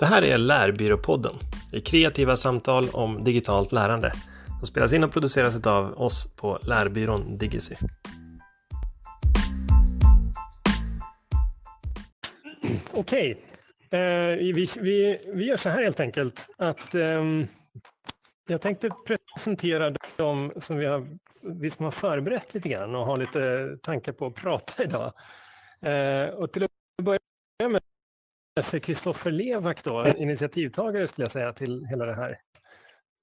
[0.00, 1.34] Det här är Lärbyråpodden.
[1.70, 4.12] Det är kreativa samtal om digitalt lärande
[4.58, 7.74] som spelas in och produceras av oss på Lärbyrån Digicy.
[12.92, 13.44] Okej,
[13.90, 13.98] eh,
[14.36, 17.24] vi, vi, vi gör så här helt enkelt att eh,
[18.48, 21.06] jag tänkte presentera de som vi, har,
[21.40, 25.12] vi som har förberett lite grann och har lite tankar på att prata idag.
[25.82, 26.70] Eh, och till att
[27.02, 27.20] börja
[27.68, 27.82] med
[28.62, 32.38] Kristoffer Levak då, initiativtagare skulle jag säga till hela det här.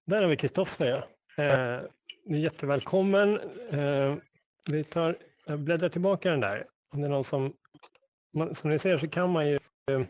[0.06, 1.44] Där har vi Kristoffer, ja.
[1.44, 1.82] Eh,
[2.26, 3.40] jättevälkommen.
[3.72, 4.16] Eh,
[4.70, 6.66] vi tar, jag bläddrar tillbaka den där.
[6.94, 7.54] Om det är någon som,
[8.34, 9.60] man, som ni ser så kan man ju
[9.92, 10.02] eh,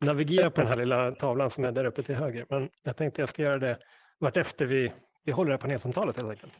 [0.00, 2.46] navigera på den här lilla tavlan som är där uppe till höger.
[2.48, 3.78] Men jag tänkte jag ska göra det
[4.20, 4.92] vartefter vi,
[5.24, 6.52] vi håller det här panelsamtalet helt enkelt.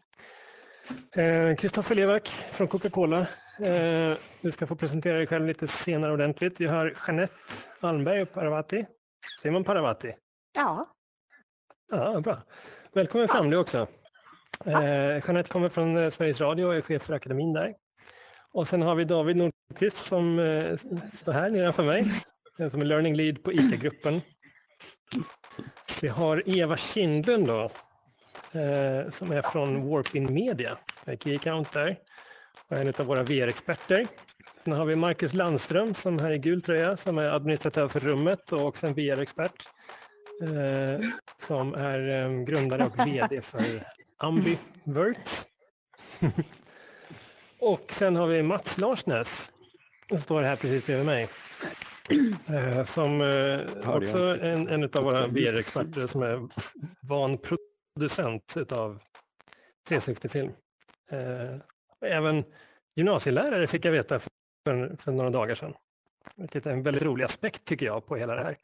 [1.59, 2.23] Kristoffer eh,
[2.53, 3.27] från Coca-Cola.
[3.61, 6.61] Eh, du ska få presentera dig själv lite senare ordentligt.
[6.61, 7.35] Vi har Jeanette
[7.81, 8.87] Almberg och Paravati.
[9.43, 10.15] Säger man Paravati?
[10.55, 10.95] Ja.
[11.91, 12.43] Ja, bra.
[12.93, 13.87] Välkommen fram du också.
[14.67, 17.75] Eh, Jeanette kommer från eh, Sveriges Radio och är chef för akademin där.
[18.53, 20.77] Och sen har vi David Nordqvist som eh,
[21.21, 22.05] står här nedanför mig,
[22.71, 24.21] som är learning lead på IT-gruppen.
[26.03, 27.71] Vi har Eva Kindlund då,
[28.53, 30.79] eh, som är från Warpin Media,
[31.21, 31.97] Key Account där,
[32.69, 34.07] och en av våra VR-experter.
[34.65, 38.53] Sen har vi Marcus Landström som här i gul tröja, som är administratör för rummet
[38.53, 39.69] och också en VR-expert.
[40.43, 41.09] Eh,
[41.39, 43.65] som är eh, grundare och VD för
[44.17, 45.47] Ambivert.
[47.59, 49.51] och sen har vi Mats Larsnäs,
[50.09, 51.29] som står här precis bredvid mig.
[52.47, 56.49] Eh, som eh, också en, en av våra VR-experter som är
[57.01, 57.39] van
[57.95, 58.99] producent av
[59.89, 60.53] 360-film.
[61.11, 61.57] Eh,
[62.01, 62.45] även
[62.95, 64.21] gymnasielärare fick jag veta
[64.65, 65.75] för, för några dagar sedan.
[66.37, 68.57] Vilket är en väldigt rolig aspekt tycker jag på hela det här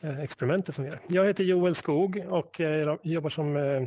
[0.00, 1.00] eh, experimentet som vi gör.
[1.08, 3.82] Jag heter Joel Skog och jag jobbar som eh,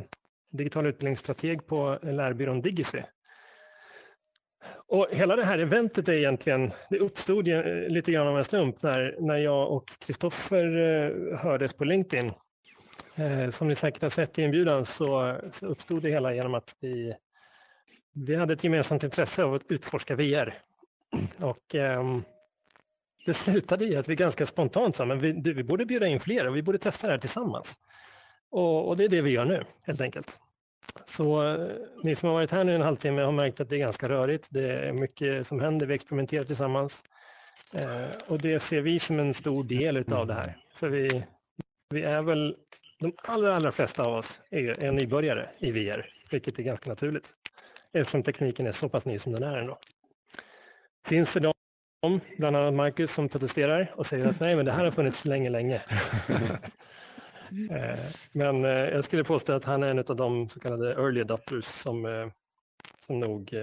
[0.50, 3.02] digital utbildningsstrateg på lärbyrån Digicy.
[4.86, 7.48] Och hela det här eventet är egentligen, det uppstod
[7.88, 10.64] lite grann av en slump när, när jag och Kristoffer
[11.36, 12.32] hördes på LinkedIn
[13.50, 17.14] som ni säkert har sett i inbjudan så, uppstod det hela genom att vi,
[18.12, 20.54] vi hade ett gemensamt intresse av att utforska VR.
[21.40, 22.18] Och eh,
[23.26, 26.46] det slutade i att vi ganska spontant sa, men vi, vi borde bjuda in fler
[26.46, 27.78] och vi borde testa det här tillsammans.
[28.50, 30.40] Och, och det är det vi gör nu, helt enkelt.
[31.04, 31.68] Så eh,
[32.02, 34.46] ni som har varit här nu en halvtimme har märkt att det är ganska rörigt.
[34.50, 35.86] Det är mycket som händer.
[35.86, 37.04] Vi experimenterar tillsammans.
[37.72, 40.56] Eh, och det ser vi som en stor del av det här.
[40.76, 41.24] För vi,
[41.90, 42.56] vi är väl
[43.04, 47.26] de allra, allra flesta av oss är, är nybörjare i VR, vilket är ganska naturligt
[47.92, 49.78] eftersom tekniken är så pass ny som den är ändå.
[51.06, 54.84] Finns det de, bland annat Marcus, som protesterar och säger att nej, men det här
[54.84, 55.82] har funnits länge, länge.
[57.70, 57.98] Eh,
[58.32, 61.64] men eh, jag skulle påstå att han är en av de så kallade early adopters
[61.64, 62.28] som, eh,
[62.98, 63.54] som nog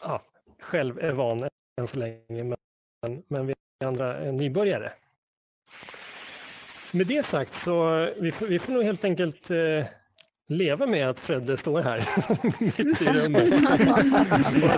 [0.00, 0.22] ja,
[0.60, 1.48] själv är van
[1.80, 3.54] än så länge, men, men vi
[3.84, 4.92] andra är nybörjare.
[6.94, 9.86] Med det sagt så vi får, vi får nog helt enkelt eh,
[10.48, 12.08] leva med att Fredde står här
[12.60, 13.60] mitt i rummet.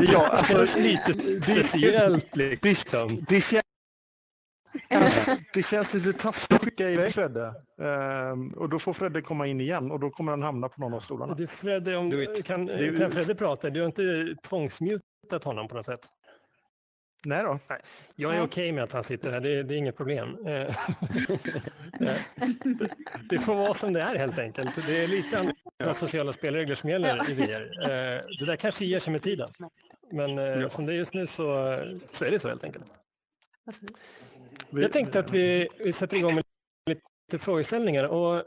[0.13, 1.13] ja, alltså, lite
[1.43, 3.25] speciellt liksom.
[3.29, 3.65] Det, känns,
[5.55, 7.55] det känns lite taskigt att skicka iväg Fredde.
[8.33, 10.95] Um, och då får Fredde komma in igen och då kommer han hamna på någon
[10.95, 11.35] av stolarna.
[11.35, 12.69] Du Fredde, om, kan,
[12.99, 13.71] kan Fredde prata?
[13.71, 16.01] Du har inte tvångsmutat honom på något sätt?
[17.27, 17.59] Nej då.
[17.69, 17.81] Nej.
[18.17, 20.47] Jag är okej okay med att han sitter här, det, det är inget problem.
[20.47, 20.77] Eh,
[21.99, 22.19] det,
[23.29, 24.87] det, får vara som det är helt enkelt.
[24.87, 25.39] Det är lite
[25.79, 27.83] andra sociala spelregler som gäller i VR.
[27.83, 29.51] Eh, det där kanske ger sig med tiden.
[30.13, 30.69] Men eh, ja.
[30.69, 31.45] som det är just nu så,
[32.11, 32.85] så är det så helt enkelt.
[34.71, 36.45] Jag tänkte att vi, vi sätter igång med
[36.87, 38.05] lite frågeställningar.
[38.05, 38.45] Och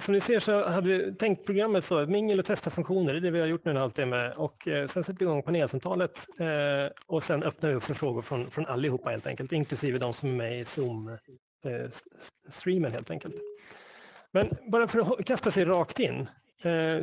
[0.00, 3.20] som ni ser så hade vi tänkt programmet så, mingel och testa funktioner, det är
[3.20, 4.32] det vi har gjort nu en halvtimme.
[4.36, 8.22] Och eh, sen sätter vi igång panelsamtalet eh, och sen öppnar vi upp för frågor
[8.22, 13.34] från, från allihopa helt enkelt, inklusive de som är med i Zoom-streamen eh, helt enkelt.
[14.30, 16.28] Men bara för att kasta sig rakt in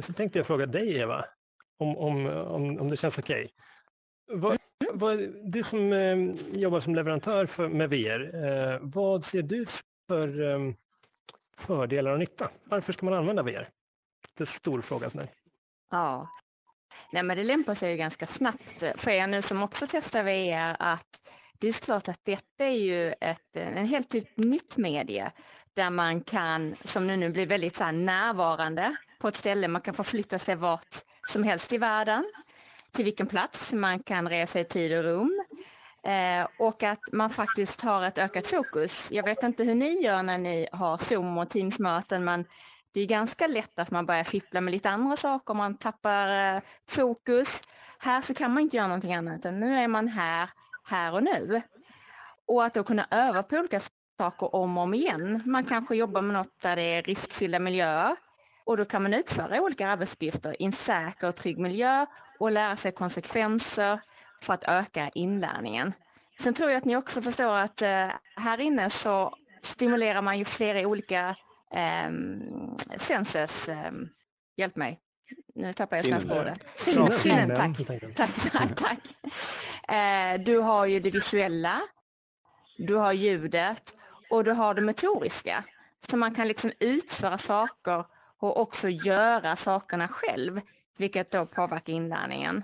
[0.01, 1.25] så tänkte jag fråga dig Eva,
[1.79, 3.49] om, om, om, om det känns okej.
[4.31, 4.57] Okay.
[5.43, 5.93] du som
[6.53, 9.65] jobbar som leverantör för, med VR, vad ser du
[10.07, 10.73] för
[11.57, 12.49] fördelar och nytta.
[12.63, 13.51] Varför ska man använda VR?
[13.51, 15.09] Det är en stor fråga.
[15.09, 15.29] Sådär.
[15.91, 16.27] Ja,
[17.11, 20.75] Nej, men det lämpar sig ju ganska snabbt för er nu som också testar VR
[20.79, 21.19] att
[21.59, 25.31] det är klart att detta är ju ett en helt typ nytt medie
[25.73, 29.93] där man kan, som nu, nu blir väldigt så närvarande på ett ställe, man kan
[29.93, 32.33] förflytta sig vart som helst i världen,
[32.91, 35.43] till vilken plats, man kan resa i tid och rum.
[36.05, 39.11] Eh, och att man faktiskt har ett ökat fokus.
[39.11, 42.45] Jag vet inte hur ni gör när ni har Zoom och Teams-möten, men
[42.93, 46.61] det är ganska lätt att man börjar fippla med lite andra saker, man tappar eh,
[46.87, 47.61] fokus.
[47.99, 50.49] Här så kan man inte göra någonting annat, utan nu är man här,
[50.85, 51.61] här och nu.
[52.47, 53.79] Och att då kunna öva på olika
[54.17, 55.41] saker om och om igen.
[55.45, 58.15] Man kanske jobbar med något där det är riskfyllda miljöer
[58.65, 62.05] och då kan man utföra olika arbetsuppgifter i en säker och trygg miljö
[62.39, 63.99] och lära sig konsekvenser
[64.43, 65.93] för att öka inlärningen.
[66.39, 70.45] Sen tror jag att ni också förstår att eh, här inne så stimulerar man ju
[70.45, 71.35] flera olika
[71.71, 72.11] eh,
[72.97, 73.91] senses, eh,
[74.57, 74.99] hjälp mig,
[75.55, 76.59] nu tappar jag svenska ordet.
[76.75, 77.77] Sinnen, sinnen, tack.
[78.15, 78.99] tack, tack, tack.
[79.95, 81.81] Eh, du har ju det visuella,
[82.77, 83.93] du har ljudet
[84.29, 85.63] och du har det motoriska.
[86.09, 88.05] Så man kan liksom utföra saker
[88.37, 90.61] och också göra sakerna själv,
[90.97, 92.63] vilket då påverkar inlärningen.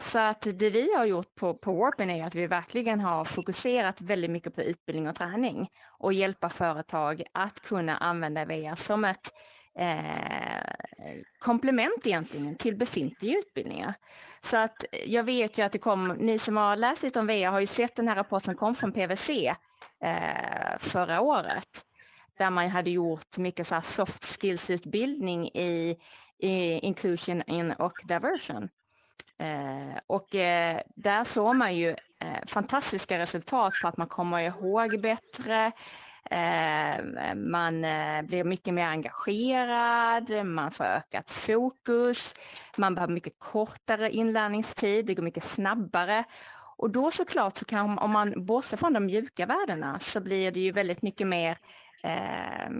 [0.00, 4.00] Så att det vi har gjort på, på Warpin är att vi verkligen har fokuserat
[4.00, 5.68] väldigt mycket på utbildning och träning
[5.98, 9.32] och hjälpa företag att kunna använda VR som ett
[9.78, 10.72] eh,
[11.38, 13.94] komplement egentligen till befintliga utbildningar.
[14.40, 17.46] Så att jag vet ju att det kom, ni som har läst lite om VR
[17.46, 19.54] har ju sett den här rapporten som kom från PWC
[20.04, 21.84] eh, förra året
[22.38, 25.96] där man hade gjort mycket så soft skills-utbildning i,
[26.38, 28.68] i inclusion in och diversion.
[29.38, 31.88] Eh, och eh, där såg man ju
[32.20, 35.72] eh, fantastiska resultat på att man kommer ihåg bättre,
[36.30, 42.34] eh, man eh, blir mycket mer engagerad, man får ökat fokus,
[42.76, 46.24] man behöver mycket kortare inlärningstid, det går mycket snabbare.
[46.76, 50.60] Och då såklart så kan om man bortser från de mjuka värdena så blir det
[50.60, 51.58] ju väldigt mycket mer
[52.02, 52.70] eh,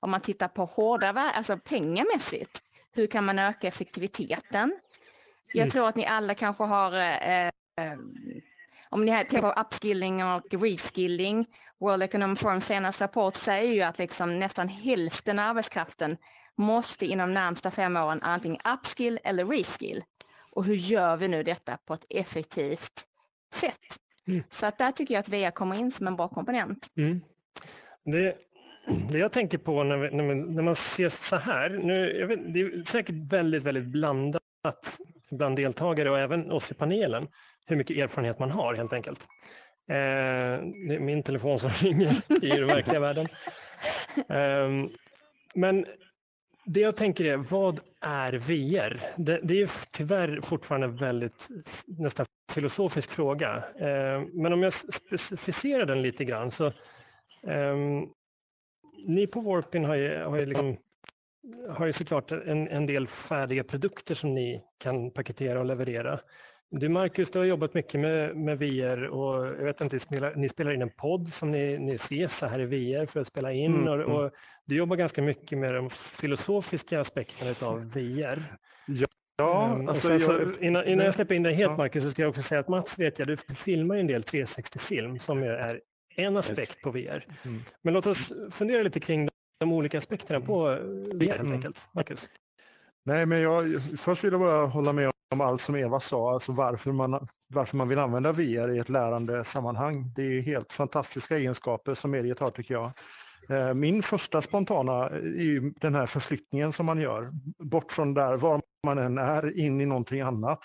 [0.00, 2.62] om man tittar på hårda värden, alltså pengamässigt,
[2.92, 4.78] hur kan man öka effektiviteten?
[5.52, 5.70] Jag mm.
[5.70, 7.52] tror att ni alla kanske har, eh, eh
[8.88, 11.46] om ni tänker på upskilling och reskilling,
[11.80, 16.16] World Economic Forum senaste rapport säger ju att liksom nästan hälften av arbetskraften
[16.56, 20.04] måste inom närmsta fem åren antingen upskill eller reskill.
[20.52, 23.04] Och hur gör vi nu detta på ett effektivt
[23.54, 23.98] sätt?
[24.26, 24.42] Mm.
[24.48, 26.86] Så att där tycker jag att VR kommer in som en bra komponent.
[26.96, 27.20] Mm.
[28.04, 28.36] Det,
[29.10, 32.54] det jag tänker på när, vi, när, man, när man ser så här, nu, vet,
[32.54, 34.98] det är säkert väldigt, väldigt blandat
[35.30, 37.28] bland deltagare och även oss i panelen,
[37.66, 39.20] hur mycket erfarenhet man har helt enkelt.
[39.88, 39.96] Eh,
[40.88, 43.28] det är min telefon som ringer i den verkliga världen.
[44.28, 44.90] Eh,
[45.54, 45.86] men
[46.64, 49.00] det jag tänker är, vad är VR?
[49.16, 51.48] Det, det är tyvärr fortfarande en väldigt
[51.86, 53.64] nästan filosofisk fråga.
[53.78, 56.72] Eh, men om jag specificerar den lite grann så
[57.42, 58.12] Um,
[59.06, 60.76] ni på Warpin har ju, har ju, liksom,
[61.68, 66.20] har ju såklart en, en del färdiga produkter som ni kan paketera och leverera.
[66.70, 70.48] Du Marcus, du har jobbat mycket med, med VR och jag vet inte, spelar, ni
[70.48, 73.74] spelar in en podd som ni, ni ses här i VR för att spela in
[73.74, 74.12] mm, och, mm.
[74.12, 74.30] och,
[74.64, 78.56] du jobbar ganska mycket med de filosofiska aspekterna av VR.
[78.86, 79.06] Ja.
[79.36, 81.76] Ja, um, alltså jag, så, innan, innan, jag släpper in dig helt ja.
[81.76, 85.18] Marcus så ska jag också säga att Mats vet jag, du filmar en del 360-film
[85.18, 85.80] som är
[86.16, 87.26] en aspekt på VR.
[87.44, 87.60] Mm.
[87.82, 89.28] Men låt oss fundera lite kring
[89.60, 90.64] de olika aspekterna på
[91.14, 91.52] VR helt mm.
[91.52, 91.88] enkelt.
[91.92, 92.28] Marcus?
[93.04, 96.52] Nej, men jag, först vill jag bara hålla med om allt som Eva sa, alltså
[96.52, 100.12] varför man, varför man vill använda VR i ett lärande sammanhang.
[100.16, 102.92] Det är helt fantastiska egenskaper som mediet har tycker jag.
[103.48, 108.62] Eh, min första spontana är den här förflyttningen som man gör, bort från där var
[108.86, 110.60] man än är, in i någonting annat.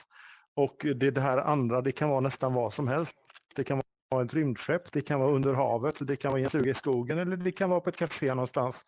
[0.56, 3.16] Och det, det här andra, det kan vara nästan vad som helst.
[3.56, 6.50] Det kan vara ett rymdskepp, det kan vara under havet, det kan vara i en
[6.50, 8.86] stuga i skogen eller det kan vara på ett café någonstans.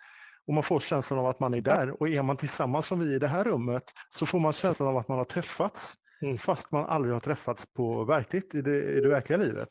[0.48, 3.16] Och man får känslan av att man är där och är man tillsammans som vi
[3.16, 6.38] i det här rummet så får man känslan av att man har träffats mm.
[6.38, 9.70] fast man aldrig har träffats på verkligt i det, i det verkliga livet.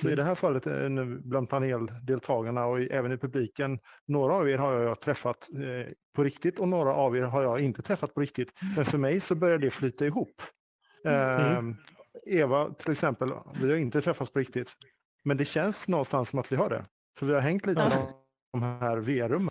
[0.00, 0.12] Så mm.
[0.12, 4.72] i det här fallet eh, bland paneldeltagarna och även i publiken, några av er har
[4.72, 8.52] jag träffat eh, på riktigt och några av er har jag inte träffat på riktigt.
[8.76, 10.42] Men för mig så börjar det flyta ihop.
[11.04, 11.68] Mm.
[11.68, 11.74] Eh,
[12.26, 14.76] Eva till exempel, vi har inte träffats på riktigt.
[15.24, 16.84] Men det känns någonstans som att vi har det.
[17.18, 17.90] För vi har hängt lite i
[18.52, 19.50] de här VR-rummen.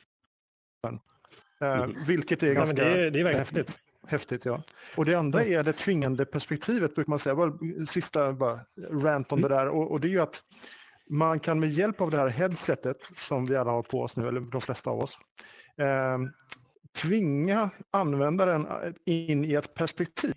[1.61, 1.95] Eh, mm.
[2.07, 2.75] vilket är ja, ganska...
[2.75, 3.79] Det är, det är verkligen häftigt.
[4.07, 4.63] Häftigt, ja.
[4.95, 7.35] Och det andra är det tvingande perspektivet, brukar man säga.
[7.35, 7.53] Bara,
[7.87, 8.59] sista bara,
[8.91, 9.49] rant om mm.
[9.49, 9.67] det där.
[9.67, 10.43] Och, och, det är ju att
[11.09, 14.27] man kan med hjälp av det här headsetet som vi alla har på oss nu,
[14.27, 15.17] eller de flesta av oss,
[15.77, 16.17] eh,
[16.95, 18.67] tvinga användaren
[19.05, 20.33] in i ett perspektiv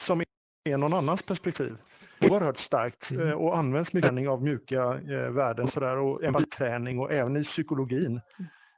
[0.00, 0.22] som
[0.64, 1.76] är någon annans perspektiv.
[2.20, 3.28] Oerhört starkt mm.
[3.28, 8.20] eh, och används mycket av mjuka eh, värden sådär, och empatiträning och även i psykologin.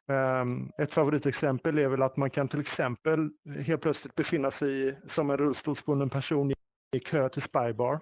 [0.06, 3.30] Um, ett favoritexempel är väl att man kan till exempel
[3.66, 6.52] helt plötsligt befinna sig som en rullstolsbunden person
[6.92, 8.00] i kö till Spybar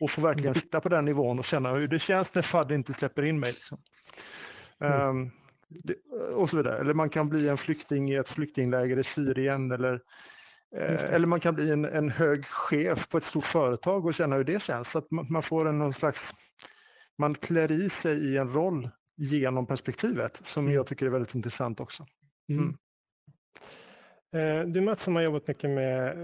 [0.00, 2.92] och få verkligen sitta på den nivån och känna hur det känns när FAD inte
[2.92, 3.50] släpper in mig.
[3.50, 3.78] Liksom.
[4.78, 5.30] Um,
[5.68, 5.94] det,
[6.34, 6.78] och så vidare.
[6.78, 10.00] Eller man kan bli en flykting i ett flyktingläger i Syrien eller
[10.76, 14.44] eller man kan bli en, en, hög chef på ett stort företag och känna hur
[14.44, 14.90] det känns.
[14.90, 16.34] Så att man, man får en någon slags,
[17.18, 20.74] man klär i sig i en roll genom perspektivet som mm.
[20.74, 22.06] jag tycker är väldigt intressant också.
[22.48, 22.62] Mm.
[22.62, 22.76] mm.
[24.36, 26.16] Eh, du Mats som har jobbat mycket med,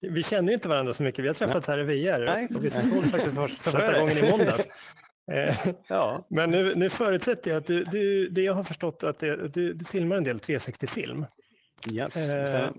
[0.00, 2.48] vi känner inte varandra så mycket, vi har träffats här i VR Nej.
[2.54, 4.68] och vi såg faktiskt för första gången i måndags.
[5.32, 6.26] Eh, ja.
[6.30, 9.72] Men nu, nu förutsätter jag att du, du, det jag har förstått att det, du,
[9.72, 11.26] du filmar en del 360-film.
[11.90, 12.72] Yes, Känner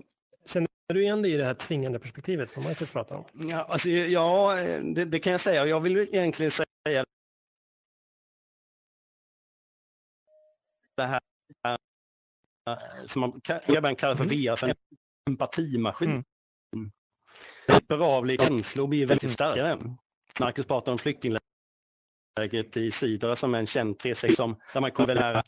[0.94, 3.24] du igen dig i det här tvingande perspektivet som Michael pratar om?
[3.50, 5.66] Ja, alltså, ja det, det, kan jag säga.
[5.66, 7.04] Jag vill egentligen säga
[10.96, 11.20] det här
[13.06, 14.74] som man även kallar för VR, för en
[15.30, 16.24] empatimaskin.
[16.76, 16.90] Mm.
[18.02, 19.32] av känslor blir väldigt mm.
[19.32, 19.96] starkare.
[20.40, 20.98] Marcus pratar om
[22.40, 25.42] flyktinglägret i Sydra som är en känd 360 som, där man kommer lära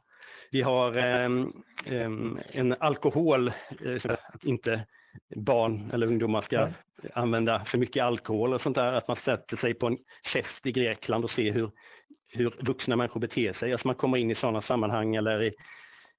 [0.50, 3.52] vi har um, um, en alkohol,
[3.86, 3.98] uh,
[4.42, 4.86] inte
[5.36, 6.68] barn eller ungdomar ska
[7.14, 9.98] använda för mycket alkohol och sånt där, att man sätter sig på en
[10.32, 11.70] fest i Grekland och ser hur,
[12.32, 13.72] hur vuxna människor beter sig.
[13.72, 15.52] Alltså man kommer in i sådana sammanhang eller i,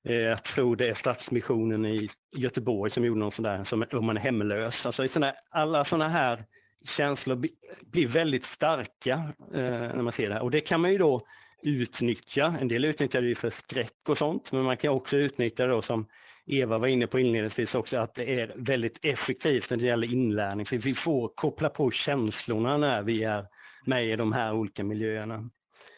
[0.08, 4.06] eh, jag tror det är Stadsmissionen i Göteborg som gjorde något sånt där, som om
[4.06, 4.86] man är hemlös.
[4.86, 6.46] Alltså såna, alla sådana här
[6.88, 7.46] känslor
[7.92, 11.22] blir väldigt starka eh, när man ser det här och det kan man ju då
[11.64, 12.56] utnyttja.
[12.62, 16.08] En del utnyttjar det för skräck och sånt, men man kan också utnyttja det som
[16.46, 20.66] Eva var inne på inledningsvis också, att det är väldigt effektivt när det gäller inlärning,
[20.66, 23.46] för vi får koppla på känslorna när vi är
[23.86, 25.50] med i de här olika miljöerna.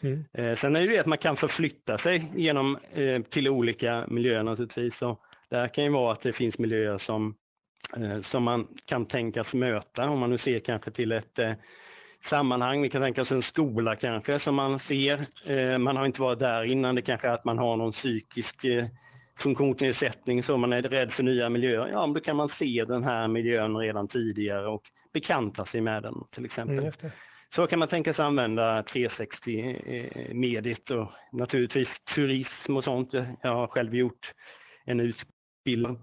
[0.02, 0.24] Mm.
[0.32, 4.42] Eh, sen är det ju att man kan förflytta sig genom eh, till olika miljöer
[4.42, 5.02] naturligtvis.
[5.02, 7.34] Och där kan ju vara att det finns miljöer som,
[8.22, 11.38] som man kan tänkas möta, om man nu ser kanske till ett
[12.26, 12.82] sammanhang.
[12.82, 15.26] Vi kan tänka oss en skola kanske som man ser.
[15.46, 16.94] Eh, man har inte varit där innan.
[16.94, 18.84] Det kanske är att man har någon psykisk eh,
[19.38, 21.88] funktionsnedsättning så man är rädd för nya miljöer.
[21.88, 26.02] Ja, men då kan man se den här miljön redan tidigare och bekanta sig med
[26.02, 26.78] den till exempel.
[26.78, 26.92] Mm,
[27.54, 33.12] så kan man tänka sig använda 360-mediet och naturligtvis turism och sånt.
[33.42, 34.32] Jag har själv gjort
[34.84, 35.98] en utbildning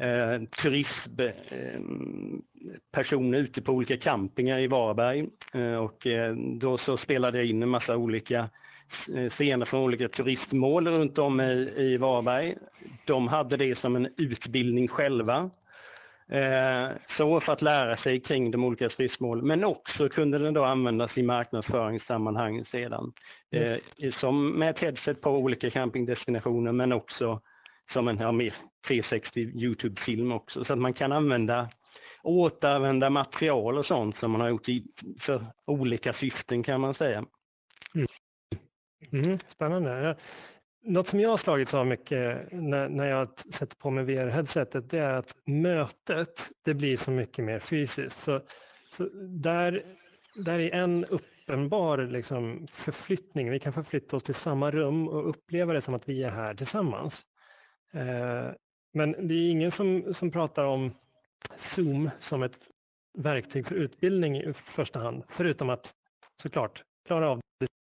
[0.00, 7.38] eh, turistpersoner eh, ute på olika campingar i Varberg eh, och eh, då så spelade
[7.38, 8.48] jag in en massa olika
[9.30, 12.54] scener från olika turistmål runt om i, i Varberg.
[13.04, 15.50] De hade det som en utbildning själva.
[17.08, 21.18] Så för att lära sig kring de olika turistmålen, men också kunde den då användas
[21.18, 23.12] i marknadsföringssammanhang sedan.
[23.50, 23.76] Eh,
[24.10, 27.40] som med ett headset på olika campingdestinationer, men också
[27.90, 28.54] som en ja, mer
[28.86, 31.70] 360 Youtube-film också, så att man kan använda
[32.22, 34.84] återanvända material och sånt som man har gjort i,
[35.20, 37.24] för olika syften kan man säga.
[37.94, 38.06] Mm.
[39.12, 40.16] Mm, spännande.
[40.82, 44.98] Något som jag har slagits av mycket när, när jag sätter på mig VR-headsetet det
[44.98, 48.22] är att mötet det blir så mycket mer fysiskt.
[48.22, 48.40] Så,
[48.92, 49.08] så
[49.42, 49.84] där,
[50.44, 53.50] där är en uppenbar liksom, förflyttning.
[53.50, 56.54] Vi kan förflytta oss till samma rum och uppleva det som att vi är här
[56.54, 57.26] tillsammans.
[57.92, 58.50] Eh,
[58.92, 60.94] men det är ingen som, som pratar om
[61.56, 62.58] Zoom som ett
[63.18, 65.94] verktyg för utbildning i första hand, förutom att
[66.34, 67.40] såklart klara av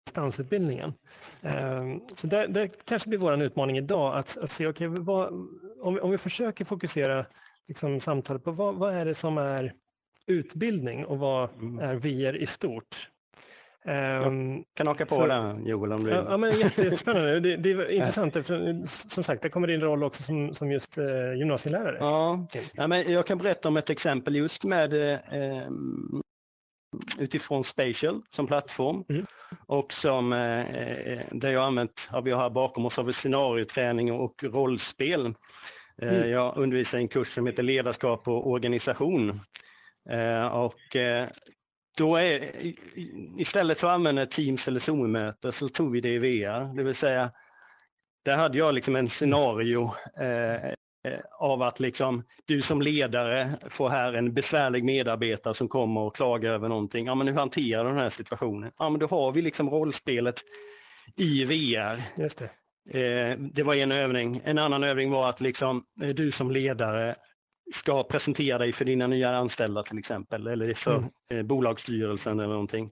[0.07, 0.95] distansutbildningen.
[1.41, 5.29] Eh, så det, det kanske blir vår utmaning idag, att, att se, okay, vad,
[5.81, 7.27] om, vi, om vi försöker fokusera
[7.69, 9.75] liksom, samtalet på vad, vad är det som är
[10.27, 11.79] utbildning och vad mm.
[11.79, 13.11] är VR i stort?
[13.85, 17.41] Jag ehm, kan haka på så, den Joel om du Ja, men jättespännande.
[17.41, 18.33] det, det är intressant.
[18.33, 21.97] För, som sagt, det kommer din roll också som, som just eh, gymnasielärare.
[22.01, 22.47] Ja.
[22.73, 25.69] ja, men jag kan berätta om ett exempel just med eh,
[27.19, 29.27] utifrån Spatial som plattform mm.
[29.67, 34.13] och som eh, där jag använt, ja, vi har här bakom oss har vi scenarioträning
[34.13, 35.27] och rollspel.
[36.03, 36.31] Eh, mm.
[36.31, 39.41] Jag undervisar i en kurs som heter ledarskap och organisation.
[40.11, 41.29] Eh, och eh,
[41.97, 42.51] då är,
[43.41, 46.95] istället för att använda Teams eller Zoom-möte så tog vi det i VR, det vill
[46.95, 47.31] säga
[48.25, 50.71] där hade jag liksom en scenario eh,
[51.39, 56.53] av att liksom, du som ledare får här en besvärlig medarbetare som kommer och klagar
[56.53, 57.07] över någonting.
[57.07, 58.73] Ja, men hur hanterar du den här situationen?
[58.79, 60.41] Ja, men då har vi liksom rollspelet
[61.17, 62.03] i VR.
[62.23, 62.51] Just det.
[63.01, 64.41] Eh, det var en övning.
[64.45, 67.17] En annan övning var att liksom, eh, du som ledare
[67.73, 71.11] ska presentera dig för dina nya anställda till exempel, eller för mm.
[71.31, 72.91] eh, bolagsstyrelsen eller någonting.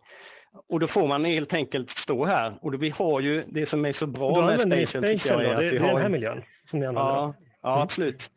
[0.68, 3.84] Och då får man helt enkelt stå här och då, vi har ju det som
[3.84, 4.86] är så bra med Spatial.
[4.86, 7.10] Spatial då, det, är, det är den här miljön som ni använder?
[7.10, 7.82] Ja, ja mm.
[7.82, 8.30] absolut.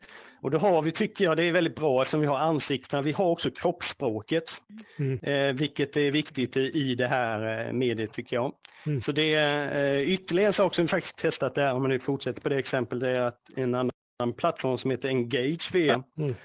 [0.44, 3.12] Och då har vi, tycker jag, det är väldigt bra eftersom vi har ansiktena, vi
[3.12, 4.52] har också kroppsspråket,
[5.00, 5.20] mm.
[5.20, 8.54] eh, vilket är viktigt i, i det här eh, mediet tycker jag.
[8.86, 9.02] Mm.
[9.02, 12.00] Så det är eh, ytterligare en sak som vi faktiskt testat där, om man nu
[12.00, 13.92] fortsätter på det exempel, det är att en annan
[14.38, 16.36] plattform som heter Engage VR, mm.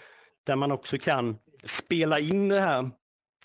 [0.47, 2.91] där man också kan spela in det här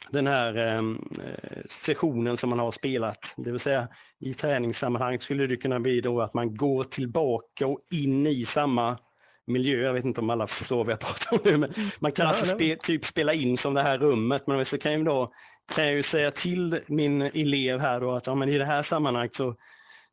[0.10, 3.34] den här ehm, eh, sessionen som man har spelat.
[3.38, 3.88] Det vill säga
[4.20, 8.98] i träningssammanhang skulle det kunna bli då att man går tillbaka och in i samma
[9.48, 9.82] miljö.
[9.82, 12.30] Jag vet inte om alla förstår vad jag pratar om nu, men man kan ja,
[12.30, 14.48] alltså spe, typ spela in som det här rummet.
[14.48, 15.34] Men så kan jag, då,
[15.76, 18.84] kan jag ju säga till min elev här då att ja, men i det här
[18.84, 19.56] sammanhanget så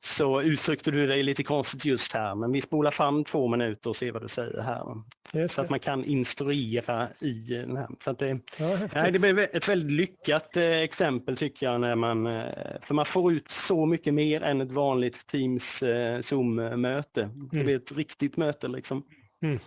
[0.02, 3.96] så uttryckte du dig lite konstigt just här, men vi spolar fram två minuter och
[3.96, 5.48] ser vad du säger här.
[5.48, 7.88] Så att man kan instruera i den här.
[8.04, 11.94] Så att det, ja, nej, det blev ett väldigt lyckat eh, exempel tycker jag, när
[11.94, 12.44] man, eh,
[12.82, 17.22] för man får ut så mycket mer än ett vanligt Teams eh, Zoom-möte.
[17.22, 17.48] Mm.
[17.52, 19.02] Det blir ett riktigt möte liksom.
[19.42, 19.58] Mm.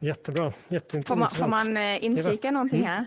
[0.00, 1.06] Jättebra, jätteintressant.
[1.06, 2.90] Får man, får man inflika någonting mm.
[2.90, 3.06] här?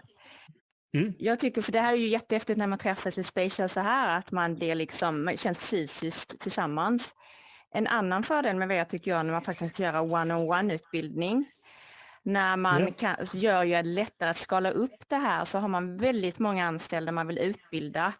[0.94, 1.14] Mm.
[1.18, 4.18] Jag tycker, för det här är ju jättehäftigt när man träffas i Spatial så här,
[4.18, 7.16] att man blir liksom, känns fysiskt tillsammans.
[7.74, 11.46] En annan fördel med VR tycker jag när man faktiskt kan göra one-on-one-utbildning,
[12.24, 12.94] när man ja.
[12.98, 17.12] kan, gör det lättare att skala upp det här så har man väldigt många anställda
[17.12, 18.14] man vill utbilda.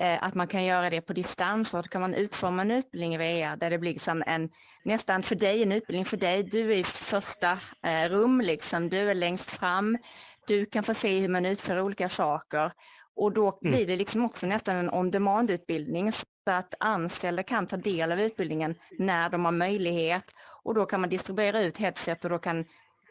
[0.00, 3.14] Eh, att man kan göra det på distans och då kan man utforma en utbildning
[3.14, 4.50] i VR där det blir liksom en,
[4.82, 6.42] nästan för dig, en utbildning för dig.
[6.42, 8.88] Du är i första eh, rum, liksom.
[8.88, 9.98] du är längst fram.
[10.46, 12.72] Du kan få se hur man utför olika saker
[13.16, 13.72] och då mm.
[13.72, 18.74] blir det liksom också nästan en on-demand-utbildning så att anställda kan ta del av utbildningen
[18.98, 20.24] när de har möjlighet
[20.62, 22.64] och då kan man distribuera ut headset och då kan,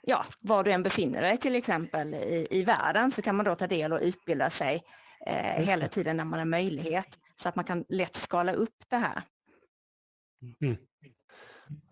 [0.03, 3.55] ja, var du än befinner dig till exempel i, i världen så kan man då
[3.55, 4.83] ta del och utbilda sig
[5.25, 8.97] eh, hela tiden när man har möjlighet så att man kan lätt skala upp det
[8.97, 9.21] här.
[10.61, 10.77] Mm.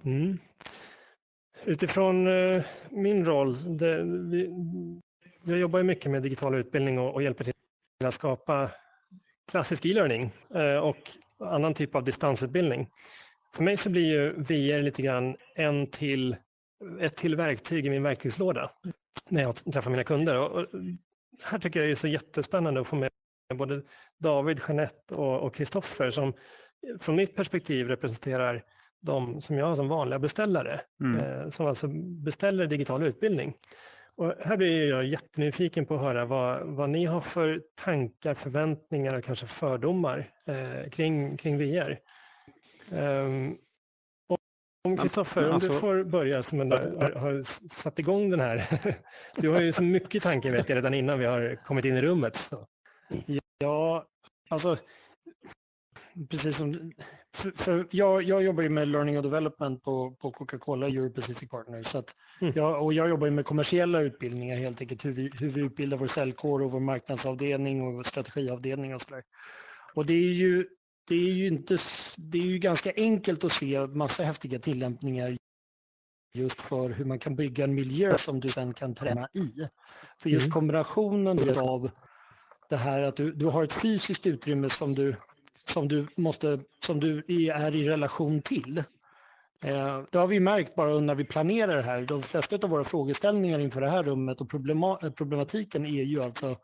[0.06, 0.40] Mm.
[1.66, 4.50] Utifrån eh, min roll, det, vi,
[5.44, 7.54] jag jobbar mycket med digital utbildning och, och hjälper till
[8.06, 8.72] att skapa
[9.52, 12.90] klassisk e-learning eh, och annan typ av distansutbildning.
[13.56, 16.36] För mig så blir ju VR lite grann en till,
[17.00, 18.72] ett till verktyg i min verktygslåda
[19.30, 20.38] när jag träffar mina kunder.
[20.38, 20.68] Och
[21.42, 23.12] här tycker jag det är så jättespännande att få med
[23.54, 23.82] både
[24.18, 26.34] David, Jeanette och Kristoffer som
[27.00, 28.64] från mitt perspektiv representerar
[29.00, 31.20] de som jag har som vanliga beställare, mm.
[31.20, 31.88] eh, som alltså
[32.24, 33.54] beställer digital utbildning.
[34.16, 39.18] Och här blir jag jättenyfiken på att höra vad, vad ni har för tankar, förväntningar
[39.18, 42.00] och kanske fördomar eh, kring, kring VR.
[42.90, 43.58] Um, ehm,
[44.88, 47.42] om Kristoffer, om alltså, du får börja som ändå har, har
[47.82, 48.68] satt igång den här.
[49.38, 52.02] Du har ju så mycket tankar vet jag redan innan vi har kommit in i
[52.02, 52.36] rummet.
[52.36, 52.68] Så.
[53.58, 54.06] Ja,
[54.50, 54.78] alltså
[56.30, 56.92] precis som...
[57.34, 61.50] För, för jag, jag jobbar ju med learning och development på, på Coca-Cola Euro Pacific
[61.50, 61.88] Partners.
[61.88, 62.04] Så
[62.42, 62.54] mm.
[62.56, 66.08] jag, och jag jobbar med kommersiella utbildningar helt enkelt, hur vi, hur vi utbildar vår
[66.08, 69.24] säljkår och vår marknadsavdelning och vår strategiavdelning och sådär.
[69.94, 70.68] Och det är ju,
[71.08, 71.78] det är ju inte,
[72.18, 75.38] det är ju ganska enkelt att se massa häftiga tillämpningar
[76.34, 79.68] just för hur man kan bygga en miljö som du sen kan träna i.
[80.18, 80.52] För just mm.
[80.52, 81.90] kombinationen av
[82.70, 85.16] det här att du, du har ett fysiskt utrymme som du
[85.70, 88.78] som du, måste, som du är i relation till.
[89.64, 92.02] Eh, det har vi märkt bara när vi planerar det här.
[92.02, 94.50] De flesta av våra frågeställningar inför det här rummet och
[95.16, 96.58] problematiken är ju alltså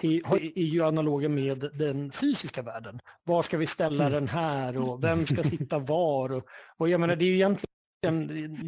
[0.00, 3.00] är, ju analoga med den fysiska världen.
[3.24, 4.12] Var ska vi ställa mm.
[4.12, 6.32] den här och vem ska sitta var?
[6.32, 6.42] Och,
[6.76, 7.68] och jag menar, det är ju egentligen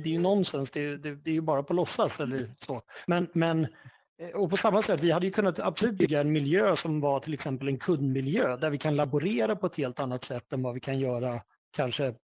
[0.02, 2.82] det är ju nonsens, det är, det, det är ju bara på låtsas eller så.
[3.06, 3.66] Men, men
[4.20, 7.20] Eh, och på samma sätt, vi hade ju kunnat absolut bygga en miljö som var
[7.20, 10.74] till exempel en kundmiljö där vi kan laborera på ett helt annat sätt än vad
[10.74, 11.42] vi kan göra
[11.76, 12.14] kanske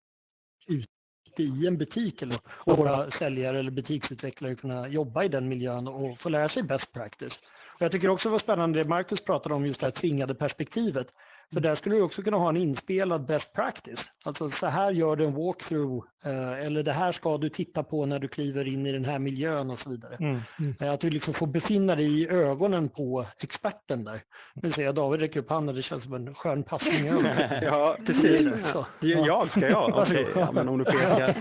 [0.69, 5.89] ute i en butik eller, och våra säljare eller butiksutvecklare kunna jobba i den miljön
[5.89, 7.43] och få lära sig best practice.
[7.75, 10.35] Och jag tycker också det var spännande det Marcus pratade om, just det här tvingade
[10.35, 11.07] perspektivet.
[11.55, 14.11] För där skulle du också kunna ha en inspelad best practice.
[14.25, 18.07] Alltså så här gör du en walkthrough eh, eller det här ska du titta på
[18.07, 20.17] när du kliver in i den här miljön och så vidare.
[20.21, 20.41] Mm.
[20.59, 20.75] Mm.
[20.81, 24.21] Eh, att du liksom får befinna dig i ögonen på experten där.
[24.55, 27.07] Nu ser jag David räcker upp handen, det känns som en skön passning.
[27.63, 28.73] ja, precis.
[28.73, 28.87] Så.
[29.01, 29.89] Jag ska jag?
[29.89, 30.43] Okej, okay.
[30.43, 31.35] ja, men om du pekar.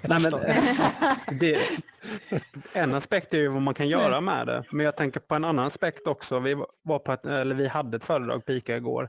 [0.00, 0.32] Nej, men,
[1.40, 1.58] det,
[2.72, 5.44] en aspekt är ju vad man kan göra med det, men jag tänker på en
[5.44, 6.38] annan aspekt också.
[6.38, 9.08] Vi, var på ett, eller vi hade ett föredrag på ICA igår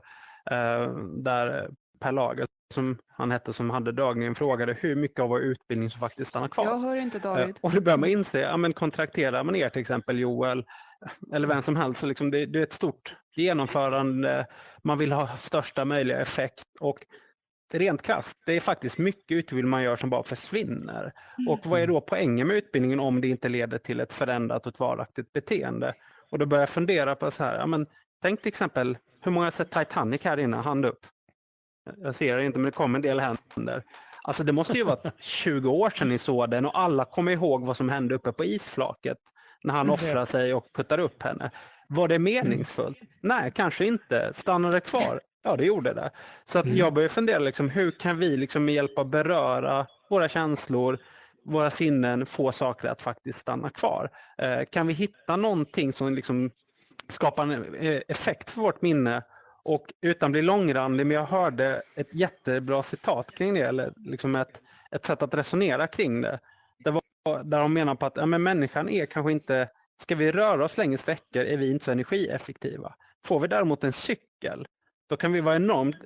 [1.16, 1.68] där
[2.00, 6.00] Per Lager, som han hette, som hade dragningen, frågade hur mycket av vår utbildning som
[6.00, 6.64] faktiskt stannar kvar.
[6.64, 7.48] Jag hör inte David.
[7.48, 10.64] Eh, och då börjar man inse, ja men kontrakterar man er till exempel Joel,
[11.32, 14.46] eller vem som helst, så liksom det, det är ett stort genomförande,
[14.82, 17.06] man vill ha största möjliga effekt och
[17.72, 21.12] rent krasst, det är faktiskt mycket utbildning man gör som bara försvinner.
[21.38, 21.48] Mm.
[21.48, 24.72] Och vad är då poängen med utbildningen om det inte leder till ett förändrat och
[24.72, 25.94] ett varaktigt beteende?
[26.30, 27.86] Och då börjar jag fundera på så här, ja, men,
[28.22, 30.56] tänk till exempel, hur många har sett Titanic här inne?
[30.56, 31.06] Hand upp.
[31.96, 33.82] Jag ser det inte, men det kom en del händer.
[34.22, 37.66] Alltså det måste ju vara 20 år sedan ni såg den och alla kommer ihåg
[37.66, 39.18] vad som hände uppe på isflaket
[39.62, 41.50] när han offrar sig och puttar upp henne.
[41.88, 42.98] Var det meningsfullt?
[43.20, 44.32] Nej, kanske inte.
[44.34, 45.20] Stannade kvar?
[45.42, 46.10] Ja, det gjorde det.
[46.44, 50.28] Så att jag börjar fundera, liksom, hur kan vi liksom, med hjälp av beröra våra
[50.28, 50.98] känslor,
[51.44, 54.10] våra sinnen, få saker att faktiskt stanna kvar?
[54.38, 56.50] Eh, kan vi hitta någonting som liksom,
[57.08, 59.22] skapar en eh, effekt för vårt minne
[59.62, 64.36] och utan att bli långrandig, men jag hörde ett jättebra citat kring det, eller liksom
[64.36, 66.40] ett, ett sätt att resonera kring det.
[66.84, 69.68] det var, där de menar på att ja, men människan är kanske inte,
[70.02, 72.94] ska vi röra oss längre sträckor är vi inte så energieffektiva.
[73.24, 74.66] Får vi däremot en cykel,
[75.08, 75.96] då kan vi vara enormt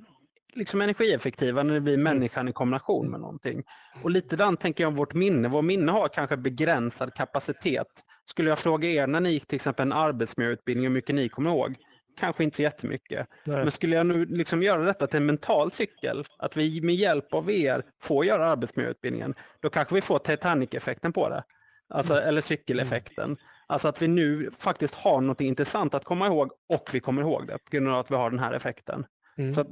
[0.55, 3.63] liksom energieffektiva när det blir människan i kombination med någonting.
[4.03, 5.49] Och lite den tänker jag om vårt minne.
[5.49, 7.87] Vårt minne har kanske begränsad kapacitet.
[8.31, 11.51] Skulle jag fråga er när ni gick till exempel en arbetsmiljöutbildning hur mycket ni kommer
[11.51, 11.75] ihåg?
[12.19, 13.27] Kanske inte så jättemycket.
[13.45, 13.57] Nej.
[13.57, 17.35] Men skulle jag nu liksom göra detta till en mental cykel, att vi med hjälp
[17.35, 21.45] av er får göra arbetsmiljöutbildningen, då kanske vi får Titanic-effekten på det.
[21.88, 23.37] Alltså, eller cykeleffekten.
[23.67, 27.47] Alltså att vi nu faktiskt har något intressant att komma ihåg och vi kommer ihåg
[27.47, 29.07] det på grund av att vi har den här effekten.
[29.38, 29.53] Mm.
[29.55, 29.69] Så att,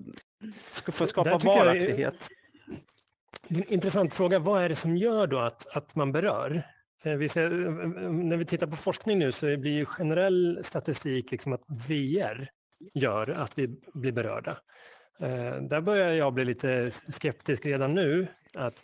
[0.94, 2.14] för att skapa jag är- varaktighet.
[3.48, 4.38] Det är en intressant fråga.
[4.38, 6.62] Vad är det som gör då att, att man berör?
[7.02, 9.84] Eh, vi ser, eh, eh, mm, när vi tittar på forskning nu så blir ju
[9.84, 12.50] generell statistik liksom att VR
[12.94, 14.58] gör att vi blir berörda.
[15.60, 18.74] Där börjar jag bli lite skeptisk redan nu att,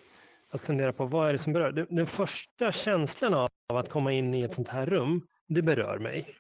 [0.51, 1.72] att fundera på vad är det som berör.
[1.72, 6.37] Den- första känslan av att komma in i ett sånt här rum, det berör mig.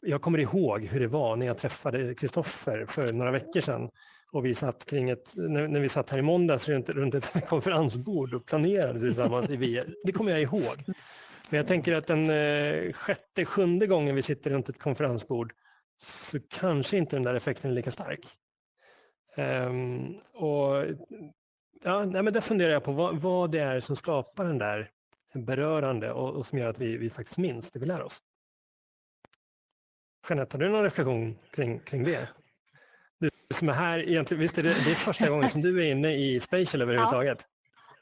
[0.00, 3.90] Jag kommer ihåg hur det var när jag träffade Kristoffer för några veckor sedan
[4.32, 7.46] och vi satt kring ett, när, när vi satt här i måndags runt, runt ett
[7.48, 9.94] konferensbord och planerade tillsammans i VR.
[10.04, 10.84] Det kommer jag ihåg.
[11.50, 15.52] Men jag tänker att den eh, sjätte, sjunde gången vi sitter runt ett konferensbord
[16.00, 18.26] så kanske inte den där effekten är lika stark.
[19.36, 20.84] Um, och
[21.82, 24.90] ja, nej, men där funderar jag på vad, vad det är som skapar den där
[25.34, 28.18] berörande och, och som gör att vi, vi faktiskt minns det vi lär oss.
[30.28, 32.28] Jeanette, har du någon reflektion kring, kring det?
[33.20, 35.90] Du som är här egentligen, visst är det, det är första gången som du är
[35.90, 37.38] inne i Spatial överhuvudtaget?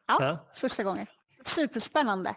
[0.06, 0.46] Ja.
[0.60, 1.06] Första gången.
[1.46, 2.30] Superspännande.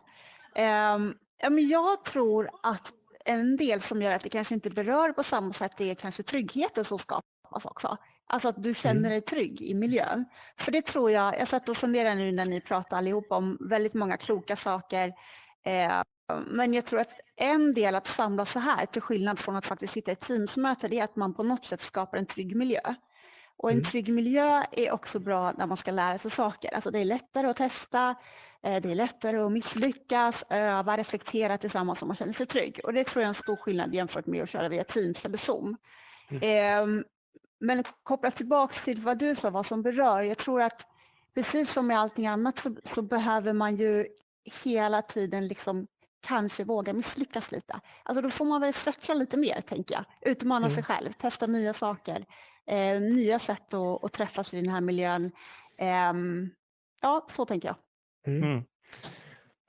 [0.56, 2.94] Um, ja, men jag tror att
[3.26, 6.86] en del som gör att det kanske inte berör på samma sätt är kanske tryggheten
[6.86, 7.98] som skapas också.
[8.28, 9.10] Alltså att du känner Mm.
[9.10, 10.26] dig trygg i miljön.
[10.58, 13.94] För det tror jag, jag satt och funderade nu när ni pratade allihopa om väldigt
[13.94, 15.14] många kloka saker.
[15.66, 16.02] Eh,
[16.48, 19.94] men jag tror att en del att samlas så här, till skillnad från att faktiskt
[19.94, 22.82] sitta i teamsmöte, det är att man på något sätt skapar en trygg miljö.
[23.58, 23.86] Och en Mm.
[23.86, 26.74] trygg miljö är också bra när man ska lära sig saker.
[26.76, 28.16] Alltså det är lättare att testa,
[28.64, 32.80] eh, det är lättare att misslyckas, öva, reflektera tillsammans om man känner sig trygg.
[32.84, 35.38] Och det tror jag är en stor skillnad jämfört med att köra via Teams eller
[35.38, 35.78] Zoom.
[36.42, 37.04] Ehm,
[37.62, 40.22] Men kopplat tillbaks till vad du sa, vad som berör.
[40.22, 40.82] Jag tror att
[41.36, 44.08] precis som med allting annat så, så behöver man ju
[44.64, 45.88] hela tiden liksom
[46.22, 47.80] kanske våga misslyckas lite.
[48.04, 50.06] Alltså då får man väl stretcha lite mer, tänker jag.
[50.32, 50.76] Utmana Mm.
[50.76, 52.26] sig själv, testa nya saker,
[52.68, 55.32] eh, nya sätt att, att träffas i den här miljön.
[55.78, 56.50] Ehm,
[57.02, 57.76] ja, så tänker jag.
[58.28, 58.44] Mm.
[58.52, 58.64] Mm.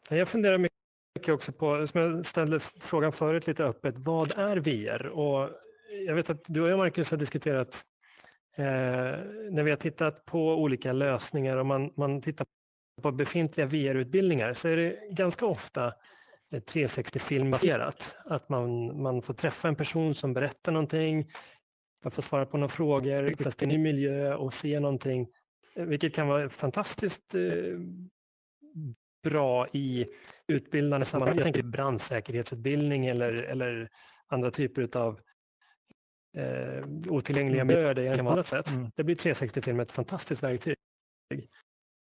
[0.08, 5.06] Jag funderar mycket också på, som jag ställde frågan förut lite öppet, vad är VR?
[5.06, 5.50] Och
[6.06, 7.84] jag vet att du och jag Marcus har diskuterat
[8.56, 8.64] eh,
[9.50, 12.46] när vi har tittat på olika lösningar och man, man tittar
[13.02, 15.94] på befintliga VR-utbildningar så är det ganska ofta
[16.50, 18.16] 360-filmbaserat.
[18.24, 21.30] Att man, man får träffa en person som berättar någonting,
[22.04, 25.28] man får svara på några frågor, vistas i en ny miljö och se någonting,
[25.74, 27.78] eh, vilket kan vara fantastiskt eh,
[29.22, 30.06] bra i
[30.46, 31.36] utbildande sammanhang.
[31.36, 33.88] Jag tänker brandsäkerhetsutbildning eller, eller
[34.26, 35.20] andra typer av
[36.36, 38.68] eh, otillgängliga miljöer där jag kan vara annat sätt.
[38.68, 38.90] Mm.
[38.96, 40.76] Det blir 360-film ett fantastiskt verktyg.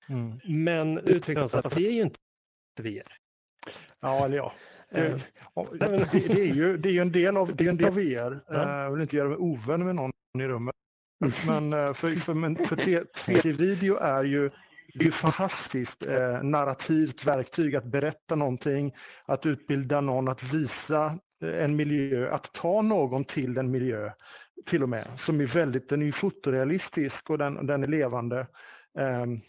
[0.09, 0.41] Mm.
[0.45, 2.19] Men att det är ju inte
[2.83, 3.24] VR.
[4.05, 4.53] Ja, eller ja.
[4.91, 5.21] Eh, Det,
[5.55, 7.77] nej, men- det, det, är ju, det är ju en del av, det är en
[7.77, 8.33] del av VR.
[8.55, 10.75] Eh, Jag vill inte göra mig ovän med någon i rummet.
[11.47, 14.51] Men eh, för, för, men för 3D-video är ju
[14.95, 21.65] det är fantastiskt eh, narrativt verktyg att berätta någonting, att utbilda någon, att visa eh,
[21.65, 24.11] en miljö, att ta någon till en miljö
[24.67, 28.47] till och med, som är väldigt, den är fotorealistisk och den, den är levande.
[28.99, 29.41] Ehm,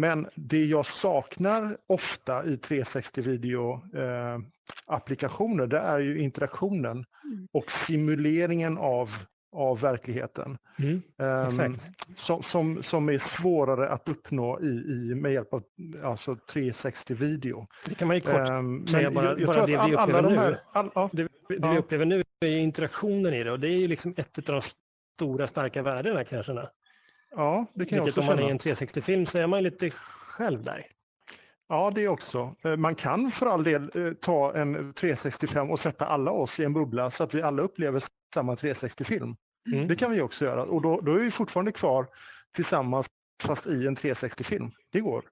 [0.00, 4.38] men det jag saknar ofta i 360-video eh,
[4.86, 7.48] applikationer, det är ju interaktionen Mm.
[7.52, 9.10] och simuleringen av,
[9.52, 10.58] av verkligheten.
[10.78, 11.02] Mm,
[11.48, 11.80] exakt.
[12.18, 15.62] som, som, som är svårare att uppnå i, i, med hjälp av
[16.04, 17.66] alltså 360 video.
[17.88, 20.22] Det kan man ju kort Ehm, säga, men bara- jag, jag bara det vi upplever
[20.22, 20.36] de nu.
[20.36, 20.60] här...
[20.72, 21.78] All, ja, Det, det vi Ja.
[21.78, 24.62] upplever nu är interaktionen i det och det är ju liksom ett av de
[25.18, 26.52] stora starka värdena kanske.
[27.30, 28.70] Ja, det kan jag Vilket också om man är i känna.
[28.72, 30.86] en 360-film så är man lite själv där.
[31.68, 32.54] Ja, det också.
[32.64, 36.64] Eh, Man kan för all del eh, ta en 365 och sätta alla oss i
[36.64, 38.02] en bubbla så att vi alla upplever
[38.34, 39.34] samma 360-film.
[39.72, 39.88] Mm.
[39.88, 42.06] Det kan vi också göra och då, då är vi fortfarande kvar
[42.54, 43.06] tillsammans
[43.42, 44.70] fast i en 360-film.
[44.92, 45.24] Det går.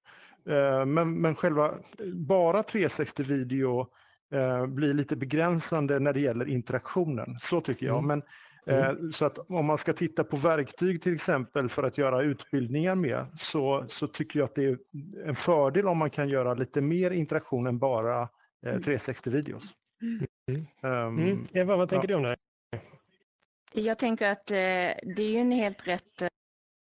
[0.48, 1.74] Eh, Men, men själva
[2.14, 3.86] bara 360-video
[4.34, 7.38] eh, blir lite begränsande när det gäller interaktionen.
[7.42, 7.98] Så tycker jag.
[7.98, 8.06] Mm.
[8.08, 8.22] Men,
[8.66, 12.94] eh, så att om man ska titta på verktyg till exempel för att göra utbildningar
[12.94, 14.78] med så, så tycker jag att det är
[15.26, 18.22] en fördel om man kan göra lite mer interaktion än bara
[18.66, 19.64] eh, 360-videos.
[20.02, 20.66] Mm.
[20.82, 21.44] Ehm, Mm.
[21.52, 22.38] Eva, vad tänker du om det här?
[23.72, 24.56] Jag tänker att eh,
[25.16, 26.28] det är en helt rätt eh,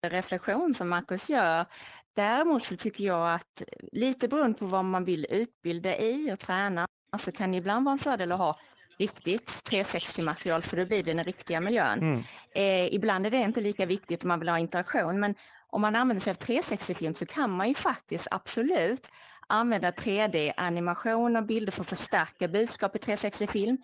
[0.10, 1.65] reflektion som Marcus gör.
[2.13, 6.88] Däremot så tycker jag att lite beroende på vad man vill utbilda i och träna
[7.20, 8.60] så kan det ibland vara en fördel att ha
[9.00, 12.00] riktigt 360-material för då blir det den riktiga miljön.
[12.00, 12.24] Mm.
[12.56, 15.36] Eh, ibland är det inte lika viktigt om man vill ha interaktion men
[15.70, 19.12] om man använder sig av 360-film så kan man ju faktiskt absolut
[19.48, 23.78] använda 3D-animation och bilder för att förstärka budskap i 360-film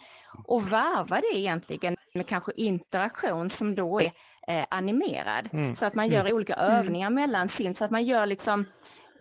[0.45, 4.12] och varva det egentligen med kanske interaktion som då är
[4.47, 5.49] eh, animerad.
[5.54, 5.75] Mm.
[5.75, 8.65] Så att man gör olika övningar mellan film så att man gör liksom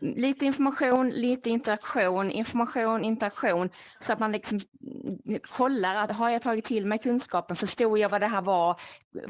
[0.00, 4.60] lite information, lite interaktion, information, interaktion så att man liksom
[5.26, 8.80] mm, kollar att har jag tagit till mig kunskapen, förstod jag vad det här var,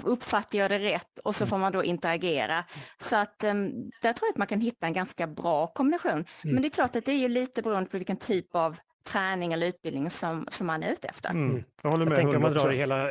[0.02, 2.64] uppfattar jag det rätt och så får man då interagera.
[2.98, 6.24] Så att um, där tror jag att man kan hitta en ganska bra kombination.
[6.42, 9.52] Men det är klart att det är ju lite beroende på vilken typ av träning
[9.52, 11.30] eller utbildning som, som man är ute efter.
[11.30, 11.64] Mm.
[11.82, 12.78] Jag håller Jag med tänker om man drar det 100%.
[12.78, 13.10] hela,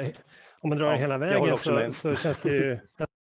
[0.62, 2.80] om man drar det Ja, hela jag vägen så, så känns det ju...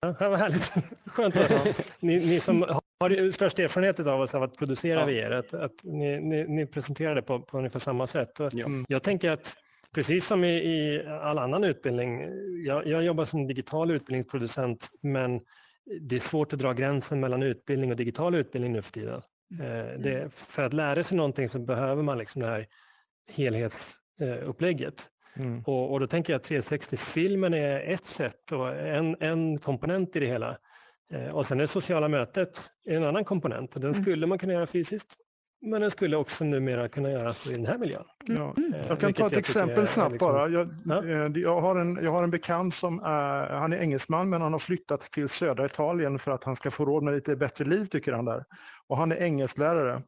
[0.00, 0.72] Ja, vad härligt.
[1.06, 1.74] Skönt att höra.
[2.00, 2.62] Ni, ni som
[3.00, 5.28] har störst erfarenhet av oss av att producera Ja.
[5.28, 8.30] VR, att, att ni, ni, ni presenterar det på, på ungefär samma sätt.
[8.52, 8.66] Ja.
[8.88, 9.56] Jag tänker att
[9.94, 12.20] precis som i, i all annan utbildning,
[12.66, 15.40] jag, jag jobbar som digital utbildningsproducent, men
[16.00, 19.22] det är svårt att dra gränsen mellan utbildning och digital utbildning nu för tiden.
[19.60, 22.66] Eh, Det, för att lära sig någonting så behöver man liksom det här
[23.30, 24.94] helhetsupplägget.
[25.36, 25.62] Mm.
[25.66, 30.20] Och, och då tänker jag att 360-filmen är ett sätt och en, en komponent i
[30.20, 30.58] det hela.
[31.12, 33.74] Eh, och sen är sociala mötet en annan komponent.
[33.74, 34.02] Och den Mm.
[34.02, 35.16] skulle man kunna göra fysiskt,
[35.60, 38.04] men den skulle också numera kunna göras i den här miljön.
[38.26, 38.54] Ja.
[38.74, 40.48] Eh, Jag kan ta ett exempel är snabbt liksom- bara.
[40.48, 41.04] Jag, Ja.
[41.04, 44.52] eh, jag, har en, jag har en bekant som är, han är engelsman men han
[44.52, 47.84] har flyttat till södra Italien för att han ska få råd med lite bättre liv
[47.86, 48.44] tycker han där.
[48.86, 50.02] Och han är engelsklärare.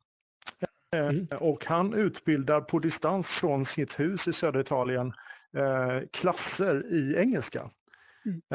[0.96, 1.26] Eh, Mm.
[1.40, 5.12] Och han utbildar på distans från sitt hus i södra Italien
[5.56, 7.70] eh, klasser i engelska.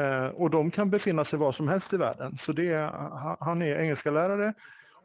[0.00, 2.36] Eh, och de kan befinna sig var som helst i världen.
[2.38, 2.86] Så det är,
[3.40, 4.54] han- är engelska lärare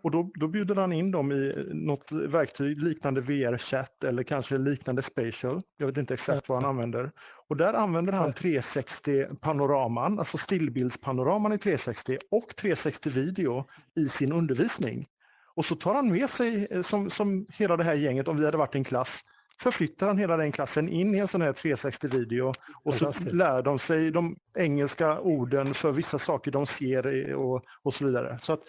[0.04, 5.02] och då, då bjuder han in dem i något verktyg liknande VR-chatt eller kanske liknande
[5.02, 5.62] spatial.
[5.78, 7.12] Jag vet inte exakt vad han använder.
[7.48, 13.66] Och där använder han 360-panoraman, alltså stillbildspanoraman i 360 och 360 video
[13.96, 15.06] i sin undervisning.
[15.54, 18.46] Och så tar han med sig, eh, som, som hela det här gänget, om vi
[18.46, 19.26] hade varit en klass,
[19.62, 23.80] förflyttar han hela den klassen in i en sån här 360-video och så lär de
[23.80, 28.40] sig de engelska orden för vissa saker de ser och, och så vidare.
[28.42, 28.62] Så att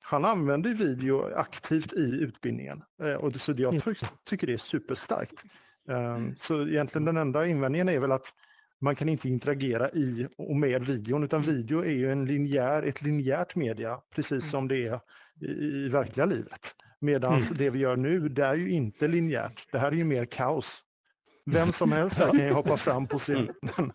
[0.00, 2.82] han använder video aktivt i utbildningen.
[3.02, 3.94] Eh, Och det, så jag ty
[4.24, 5.44] tycker det är superstarkt.
[5.88, 8.26] Um, så egentligen den enda invändningen är väl att
[8.84, 13.02] man kan inte interagera i och med videon utan video är ju en linjär, ett
[13.02, 15.00] linjärt media precis som det är
[15.40, 16.74] i, i verkliga livet.
[17.00, 17.44] Medan Mm.
[17.54, 19.66] det vi gör nu det är ju inte linjärt.
[19.72, 20.80] Det här är ju mer kaos.
[21.46, 23.92] Vem som helst här kan ju hoppa fram på scenen.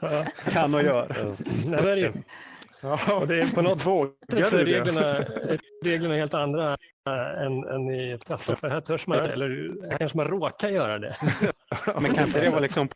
[0.00, 1.36] Ja, Kan och gör.
[1.84, 2.12] nej,
[2.82, 5.24] Ja, Och det är på något sätt så är reglerna,
[5.84, 6.76] reglerna helt andra
[7.08, 8.24] äh, än, än i ett.
[8.40, 11.16] För här törs man, eller här kanske man råkar göra det.
[12.00, 12.88] Men kan inte det vara liksom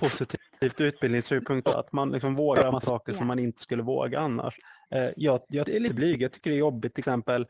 [0.00, 4.54] positivt ur utbildningssynpunkt att man liksom vågar göra saker som man inte skulle våga annars.
[4.90, 7.46] Eh, Jag, jag är lite blyg, jag tycker det är jobbigt till exempel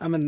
[0.00, 0.22] ja, men,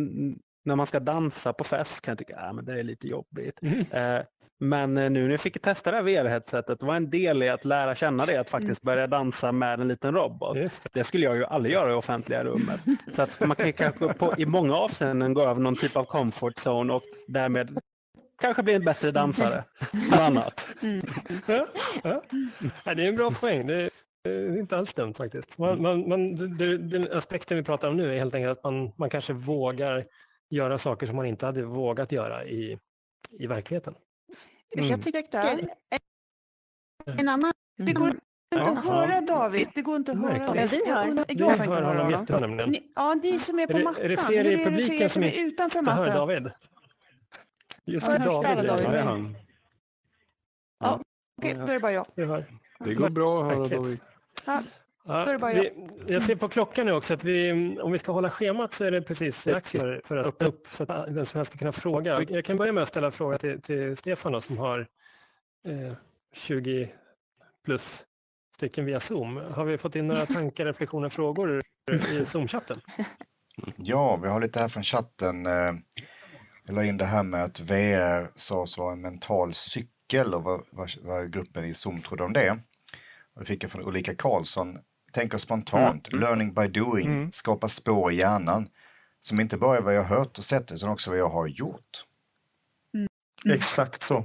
[0.64, 3.62] när man ska dansa på fest kan jag tycka att det är lite jobbigt.
[3.62, 3.80] Mm.
[3.90, 4.22] Eh,
[4.62, 7.64] Men eh, nu när jag fick testa det här VR-headsetet var en del i att
[7.64, 10.59] lära känna det, att faktiskt börja dansa med en liten robot.
[10.92, 12.81] Det skulle jag ju aldrig göra i offentliga rummet.
[13.12, 16.66] Så att man kan kanske på, i många avseenden gå över någon typ av comfort
[16.66, 17.79] zone och därmed
[18.40, 19.64] kanske bli en bättre dansare.
[20.09, 20.66] Bland annat.
[21.46, 21.66] Ja,
[22.03, 22.23] ja.
[22.85, 23.66] Ja, det är en bra poäng.
[23.66, 23.90] Det
[24.25, 25.59] är inte alls dumt faktiskt.
[25.59, 26.37] Man, man, man,
[26.88, 30.05] den aspekten vi pratar om nu är helt enkelt att man, man kanske vågar
[30.51, 32.79] göra saker som man inte hade vågat göra i,
[33.38, 33.94] i verkligheten.
[34.70, 35.18] Jag tycker
[37.18, 38.20] En annan Det går inte
[38.54, 39.68] Ja, att höra David.
[39.74, 40.37] Det går inte att höra.
[40.56, 41.06] Ja, vi hör.
[41.06, 42.11] Jag, Jag hör inte höra honom honom.
[42.20, 42.70] jättebra nämligen.
[42.70, 44.04] Ni, ja, ni som är på Är det- mattan.
[44.04, 46.16] är det fler i är publiken som är utanför Jag hör mattan?
[46.16, 46.50] David.
[47.85, 48.26] Just Ja, David.
[48.33, 48.68] hörs David, är det.
[48.68, 48.85] David.
[48.85, 49.24] Ja, jag hör.
[51.38, 52.06] Okej, då är det bara jag.
[52.78, 53.68] Det går bra att höra.
[53.68, 54.00] David.
[55.04, 55.72] Ja, vi,
[56.06, 58.90] jag ser på klockan nu också att vi, om vi ska hålla schemat så är
[58.90, 61.72] det precis dags för, för att öppna upp så att vem som helst ska kunna
[61.72, 62.22] fråga.
[62.28, 64.86] Jag kan börja med att ställa en fråga till, till Stefan då, som har
[65.66, 65.92] eh,
[66.32, 66.92] 20
[67.64, 68.04] plus
[68.56, 69.36] stycken via Zoom.
[69.36, 72.80] Har vi fått in några tankar, reflektioner, frågor i Zoom-chatten?
[73.76, 75.46] Ja, vi har lite här från chatten.
[75.46, 75.72] eh,
[76.66, 80.60] Jag la in det här med att VR sades vara en mental cykel och vad,
[80.70, 82.58] vad, vad gruppen i Zoom trodde om det.
[83.38, 84.78] Det fick jag från Ulrika Karlsson.
[85.12, 87.33] Tänker spontant, learning by doing, Mm.
[87.33, 88.66] skapar spår i hjärnan
[89.20, 92.05] som inte bara är vad jag hört och sett utan också vad jag har gjort.
[93.55, 94.25] Exakt så.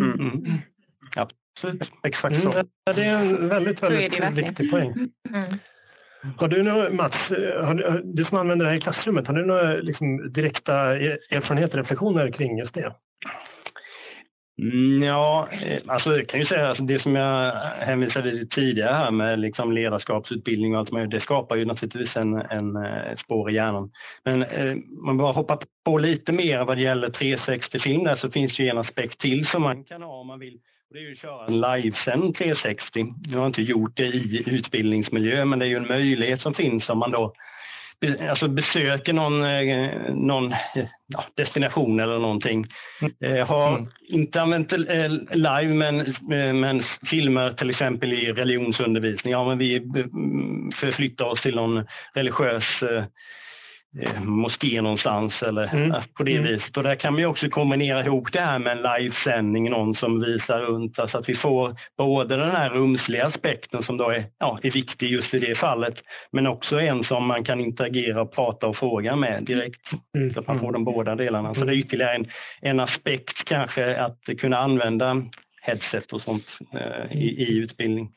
[0.00, 0.58] Mm, mm.
[1.16, 1.92] Absolut.
[2.02, 2.52] Exakt så.
[2.52, 4.92] Mm, det är en väldigt, väldigt viktig poäng.
[5.34, 5.58] Mm.
[6.36, 7.30] Har du några, Mats,
[7.62, 11.18] har du, du som använder det här i klassrummet, har du några liksom, direkta er-
[11.30, 12.94] erfarenheter, reflektioner kring just det?
[14.62, 18.92] Mm, ja, eh, alltså jag kan ju säga att det som jag hänvisade till tidigare
[18.92, 23.50] här med liksom ledarskapsutbildning och allt möjligt, det skapar ju naturligtvis en, en ett spår
[23.50, 23.90] i hjärnan.
[24.24, 24.74] Men eh,
[25.06, 28.68] man bara hoppar på lite mer vad det gäller 360-film där så finns det ju
[28.68, 30.54] en aspekt till som man kan ha om man vill.
[30.88, 33.06] Och det är ju att köra en livesänd 360.
[33.30, 36.90] Jag har inte gjort det i utbildningsmiljö men det är ju en möjlighet som finns
[36.90, 37.32] om man då
[38.28, 40.54] alltså besöker någon, eh, någon
[41.06, 42.66] ja, destination eller någonting.
[43.24, 43.90] Eh, har Mm.
[44.08, 44.78] inte använt eh,
[45.30, 49.32] live men, eh, men filmer till exempel i religionsundervisning.
[49.32, 52.82] Ja, men vi mm, förflyttar oss till någon religiös
[54.24, 55.92] moské någonstans eller Mm.
[55.92, 56.44] eh, på det Mm.
[56.52, 56.76] viset.
[56.76, 60.20] Och där kan man ju också kombinera ihop det här med en livesändning, någon som
[60.20, 64.58] visar runt, alltså att vi får både den här rumsliga aspekten som då är, ja,
[64.62, 68.66] är viktig just i det fallet, men också en som man kan interagera, och prata
[68.66, 69.90] och fråga med direkt.
[70.16, 70.32] Mm.
[70.32, 71.54] Så att man får de båda delarna.
[71.54, 72.26] Så det är ytterligare en,
[72.60, 75.22] en aspekt kanske att kunna använda
[75.62, 78.10] headset och sånt eh, i, i utbildning.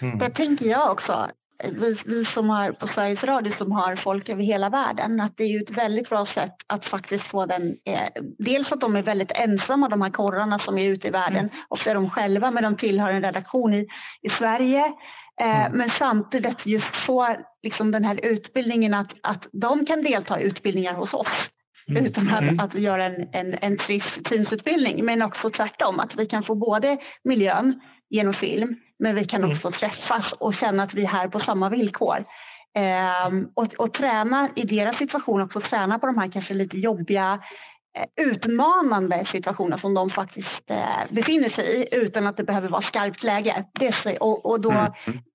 [0.00, 0.18] Mm.
[0.18, 1.26] Det tänker jag också.
[1.64, 5.44] Vi, vi som har på Sveriges Radio som har folk över hela världen att det
[5.44, 9.32] är ett väldigt bra sätt att faktiskt få den eh, dels att de är väldigt
[9.34, 12.76] ensamma de här korrarna som är ute i världen ofta är de själva men de
[12.76, 13.86] tillhör en redaktion i,
[14.22, 14.84] i Sverige.
[15.40, 20.44] Eh, men samtidigt just få liksom den här utbildningen att, att de kan delta i
[20.44, 21.50] utbildningar hos oss
[21.96, 22.60] utan att, Mm.
[22.60, 25.04] att göra en, en, en trist teamsutbildning.
[25.04, 29.52] Men också tvärtom att vi kan få både miljön genom film men vi kan Mm.
[29.52, 32.24] också träffas och känna att vi är här på samma villkor.
[32.74, 37.40] Ehm, och, och träna i deras situation också, träna på de här kanske lite jobbiga
[37.98, 40.78] eh, utmanande situationer som de faktiskt eh,
[41.10, 43.64] befinner sig i utan att det behöver vara skarpt läge.
[43.72, 44.92] Det och, och då Mm.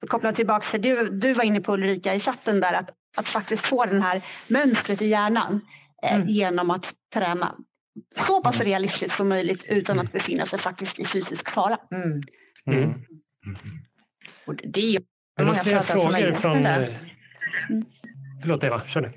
[0.08, 3.66] koppla tillbaka till du, du var inne på Ulrika i chatten där att, att faktiskt
[3.66, 5.62] få den här mönstret i hjärnan
[6.04, 6.28] eh, Mm.
[6.28, 7.56] genom att träna
[8.16, 11.78] så pass realistiskt som möjligt utan att befinna sig faktiskt i fysisk fara.
[11.92, 12.22] Mm.
[12.72, 12.94] Mm.
[14.46, 15.00] Och det är ju
[15.42, 16.62] många företag som har gjort från...
[16.62, 16.82] det där.
[16.82, 16.96] eh,
[18.42, 19.12] Förlåt Eva, kör du.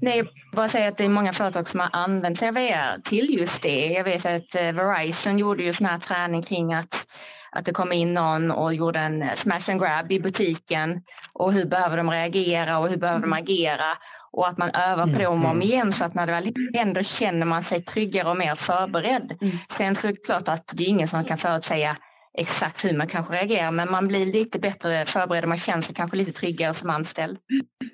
[0.00, 3.00] Nej, jag bara säga att det är många företag som har använt sig av VR
[3.04, 3.86] till just det.
[3.86, 7.06] Jag vet att eh, Verizon gjorde ju sån här träning kring att,
[7.52, 11.64] att det kom in någon och gjorde en smash and grab i butiken och hur
[11.64, 13.86] behöver de reagera och hur behöver de agera
[14.32, 16.52] och att man övar på det om och om igen så att när det väl
[16.74, 19.38] händer känner man sig tryggare och mer förberedd.
[19.40, 19.56] Mm.
[19.68, 21.96] Sen så är det klart att det är ingen som kan förutsäga
[22.38, 25.94] exakt hur man kanske reagerar men man blir lite bättre förberedd och man känner sig
[25.94, 27.38] kanske lite tryggare som anställd.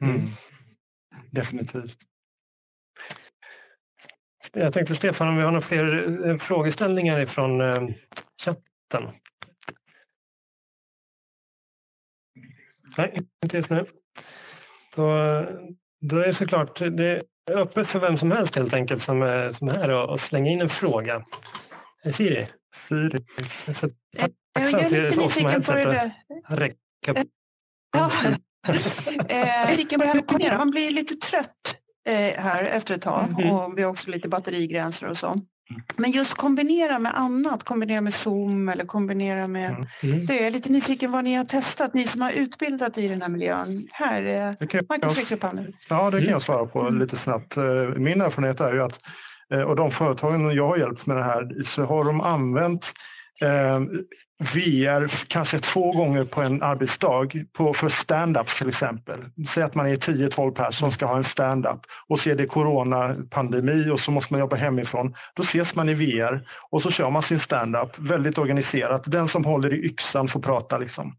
[0.01, 0.21] Mm.
[1.31, 1.99] Definitivt.
[4.53, 7.89] Jag tänkte Stefan om vi har några fler eh, frågeställningar ifrån eh,
[8.45, 9.11] chatten?
[12.97, 13.87] Nej, inte just nu.
[14.95, 15.05] Då,
[16.01, 19.51] då är det såklart det är öppet för vem som helst helt enkelt som är,
[19.51, 21.25] som är här och, och slänga in en fråga.
[22.13, 22.47] Siri?
[22.75, 23.19] Siri.
[23.75, 26.13] Så, Jag tacksam är till lite oss som har nyfiken på det där.
[26.49, 27.25] räcka.
[27.93, 28.11] Ja.
[29.29, 30.59] Eh, här med kombinera.
[30.59, 31.77] Man blir lite trött
[32.09, 33.51] eh, här efter ett tag Mm.
[33.51, 35.41] och vi har också lite batterigränser och så.
[35.97, 39.71] Men just kombinera med annat, kombinera med Zoom eller kombinera med...
[39.71, 39.87] Mm.
[40.03, 40.27] Mm.
[40.27, 43.23] Det är jag lite nyfiken vad ni har testat, ni som har utbildat i den
[43.23, 43.89] här miljön.
[43.93, 44.45] Här, eh,
[44.89, 45.73] Marcus jag, räcker upp handen.
[45.89, 47.57] ja, det kan jag svara på lite snabbt.
[47.57, 47.63] Eh,
[47.97, 49.11] Min erfarenhet är ju att, eh,
[49.53, 52.93] Eh, och de företagen jag har hjälpt med det här, så har de använt
[53.41, 53.81] eh,
[54.41, 59.19] VR kanske två gånger på en arbetsdag på, för stand-ups till exempel.
[59.49, 62.47] Säg att man är 10-12 personer som ska ha en stand-up och så är det
[62.47, 65.15] coronapandemi och så måste man jobba hemifrån.
[65.35, 69.03] Då ses man i VR och så kör man sin stand-up väldigt organiserat.
[69.07, 70.79] Den som håller i yxan får prata.
[70.79, 71.17] Liksom.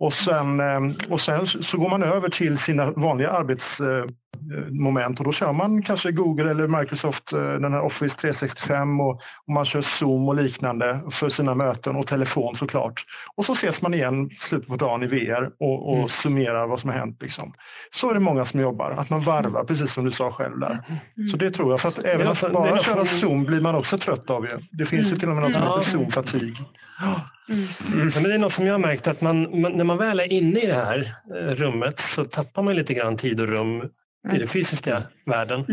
[0.00, 5.32] Och sen, ehm, och sen så går man över till sina vanliga arbetsmoment och då
[5.32, 9.10] kör man kanske Google eller Microsoft, eh, den här Office 365 och,
[9.46, 13.04] och man kör Zoom och liknande för sina möten och telefon såklart.
[13.36, 16.08] Och så ses man igen slutet på dagen i VR och, och mm.
[16.08, 17.22] summerar vad som har hänt.
[17.22, 17.52] Liksom.
[17.90, 20.82] Så är det många som jobbar, att man varvar precis som du sa själv där.
[21.30, 24.30] Så det tror jag, för att även att bara köra Zoom blir man också trött
[24.30, 24.44] av.
[24.44, 24.58] Ju.
[24.70, 26.56] Det finns ju till och med något som heter Zoom-fatig.
[27.00, 27.68] Mm.
[27.92, 28.10] Mm.
[28.14, 30.32] men det är något som jag har märkt att man, man, när man väl är
[30.32, 34.36] inne i det här eh, rummet så tappar man lite grann tid och rum mm.
[34.36, 35.64] i den fysiska världen.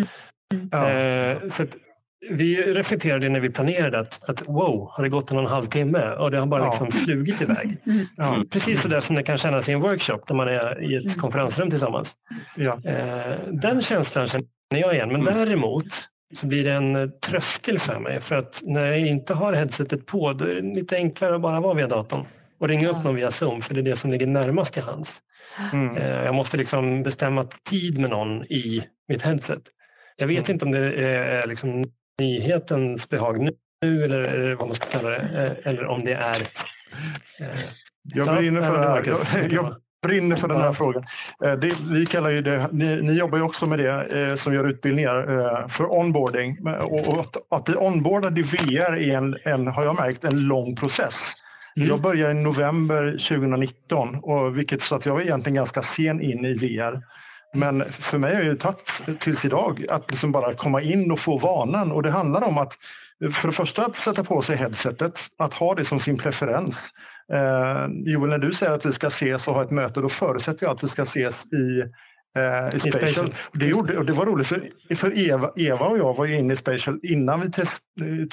[0.53, 0.69] Mm.
[0.71, 0.89] Ja.
[0.89, 1.65] Eh, så
[2.29, 5.65] vi reflekterade när vi planerade att, att wow, har det gått en och en halv
[5.65, 6.69] timme och det har bara ja.
[6.69, 7.77] liksom flugit iväg.
[7.85, 8.05] Mm.
[8.17, 8.43] Ja.
[8.51, 11.17] Precis så där som det kan kännas i en workshop när man är i ett
[11.17, 12.15] konferensrum tillsammans.
[12.55, 12.79] Ja.
[12.85, 15.85] Eh, den känslan känner jag igen, men däremot
[16.35, 18.21] så blir det en tröskel för mig.
[18.21, 21.59] För att när jag inte har headsetet på då är det lite enklare att bara
[21.59, 22.25] vara via datorn
[22.59, 25.21] och ringa upp någon via Zoom för det är det som ligger närmast till hands.
[25.73, 25.97] Mm.
[25.97, 29.61] Eh, jag måste liksom bestämma tid med någon i mitt headset.
[30.15, 30.51] Jag vet mm.
[30.51, 31.83] inte om det är liksom
[32.19, 33.49] nyhetens behag
[33.81, 36.37] nu eller vad man ska kalla det, eh, eller om det är...
[38.03, 39.03] Jag brinner för det här.
[39.05, 39.75] Jag, jag,
[40.07, 41.03] brinner för den här frågan.
[41.45, 44.53] Eh, det, vi kallar ju det, ni, ni, jobbar ju också med det eh, som
[44.53, 46.67] gör utbildningar eh, för onboarding.
[46.67, 50.47] Och, och att, att bli onboardad i VR är en, en, har jag märkt, en
[50.47, 51.33] lång process.
[51.77, 51.89] Mm.
[51.89, 56.45] Jag började i november 2019, och vilket så att jag var egentligen ganska sen in
[56.45, 57.01] i VR.
[57.53, 61.37] Men för mig har det tagit tills idag att liksom bara komma in och få
[61.37, 61.91] vanan.
[61.91, 62.73] Och det handlar om att
[63.33, 66.89] för det första att sätta på sig headsetet, att ha det som sin preferens.
[67.33, 70.65] Eh, Joel, när du säger att vi ska ses och ha ett möte, då förutsätter
[70.65, 71.83] jag att vi ska ses i
[72.35, 73.35] eh, i Spatial.
[73.53, 76.55] Det, gjorde, och det var roligt, för, för Eva, Eva och jag var inne i
[76.55, 77.81] Spatial innan vi test,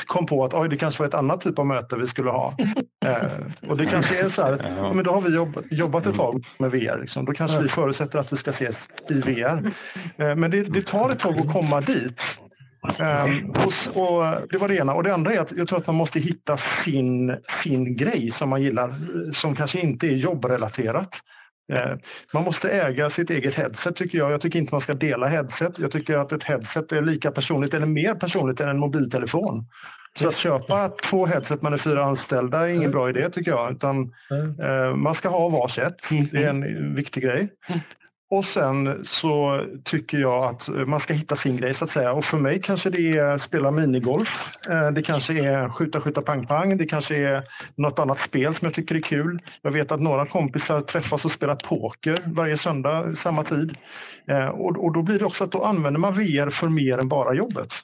[0.06, 2.56] kom på att oj, det kanske var ett annat typ av möte vi skulle ha.
[3.06, 4.92] eh, och det kanske är så här, ja.
[4.92, 7.00] men då har vi jobb, jobbat ett tag med VR.
[7.00, 7.24] Liksom.
[7.24, 9.70] Då kanske vi förutsätter att vi ska ses i VR.
[10.16, 12.38] Eh, men det, det tar ett tag att komma dit.
[12.98, 14.94] Um, och, och, det var det ena.
[14.94, 18.48] Och det andra är att jag tror att man måste hitta sin, sin grej som
[18.48, 18.94] man gillar,
[19.32, 21.20] som kanske inte är jobbrelaterat.
[21.72, 21.96] Uh,
[22.32, 24.32] man måste äga sitt eget headset tycker jag.
[24.32, 25.78] Jag tycker inte man ska dela headset.
[25.78, 29.66] Jag tycker att ett headset är lika personligt eller mer personligt än en mobiltelefon.
[30.18, 33.72] Så att köpa två headset man är fyra anställda är ingen bra idé tycker jag.
[33.72, 36.08] Utan, uh, man ska ha varsitt.
[36.32, 37.48] Det är en viktig grej.
[38.32, 42.12] Och sen så tycker jag att man ska hitta sin grej så att säga.
[42.12, 44.50] Och för mig kanske det är spela minigolf.
[44.68, 46.76] Eh, det kanske är skjuta, skjuta, pang, pang.
[46.76, 47.42] Det kanske är
[47.74, 49.42] något annat spel som jag tycker är kul.
[49.62, 53.76] Jag vet att några kompisar träffas och spelar poker varje söndag samma tid.
[54.28, 57.34] Eh, och då blir det också att då använder man VR för mer än bara
[57.34, 57.74] jobbet.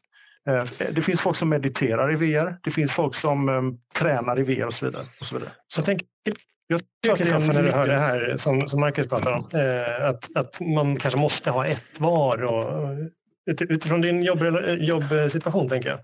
[0.49, 2.59] Eh, det finns folk som mediterar i VR.
[2.63, 5.07] Det finns folk som tränar i VR och så vidare.
[5.21, 5.53] Och så vidare.
[5.69, 6.07] Så jag tänker
[6.69, 10.61] jag tycker när du hör det här som, som Marcus pratar om, eh, att, att
[10.61, 12.95] man kanske måste ha ett var och,
[13.47, 14.43] utifrån din jobb,
[14.79, 15.99] jobbsituation tänker jag.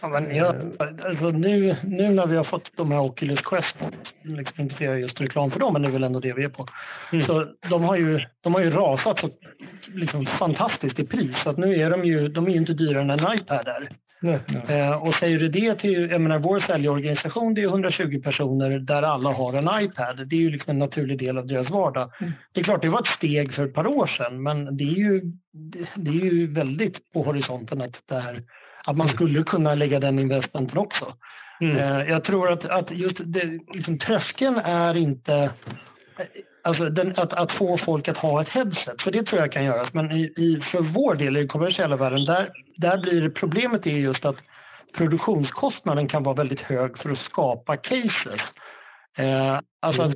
[0.00, 0.54] Ja, men jag,
[1.04, 3.76] alltså nu, nu när vi har fått de här Oculus Quest,
[4.22, 6.44] liksom inte för jag just reklam för dem, men det är väl ändå det vi
[6.44, 6.66] är på.
[7.12, 7.22] Mm.
[7.22, 9.28] Så de har ju, de har ju rasat så
[9.88, 11.42] liksom fantastiskt i pris.
[11.42, 13.88] Så att nu är de ju de är inte dyrare än en iPad är.
[14.68, 19.02] Eh, och säger du det till, jag menar vår säljorganisation det är 120 personer där
[19.02, 20.28] alla har en iPad.
[20.28, 22.12] Det är ju liksom en naturlig del av deras vardag.
[22.20, 22.32] Mm.
[22.52, 24.96] Det är klart det var ett steg för ett par år sedan men det är
[24.96, 25.22] ju,
[25.94, 28.42] det är ju väldigt på horisonten att, det här,
[28.86, 31.14] att man skulle kunna lägga den investmenten också.
[31.60, 31.76] Mm.
[31.76, 35.50] Eh, jag tror att, att just det, liksom, tröskeln är inte
[36.64, 39.64] Alltså den, att, att, få folk att ha ett headset, för det tror jag kan
[39.64, 39.94] göras.
[39.94, 43.90] Men i, i, för vår del i den kommersiella världen, där, där blir problemet är
[43.90, 44.42] just att
[44.96, 48.54] produktionskostnaden kan vara väldigt hög för att skapa cases.
[49.16, 50.14] Eh, alltså att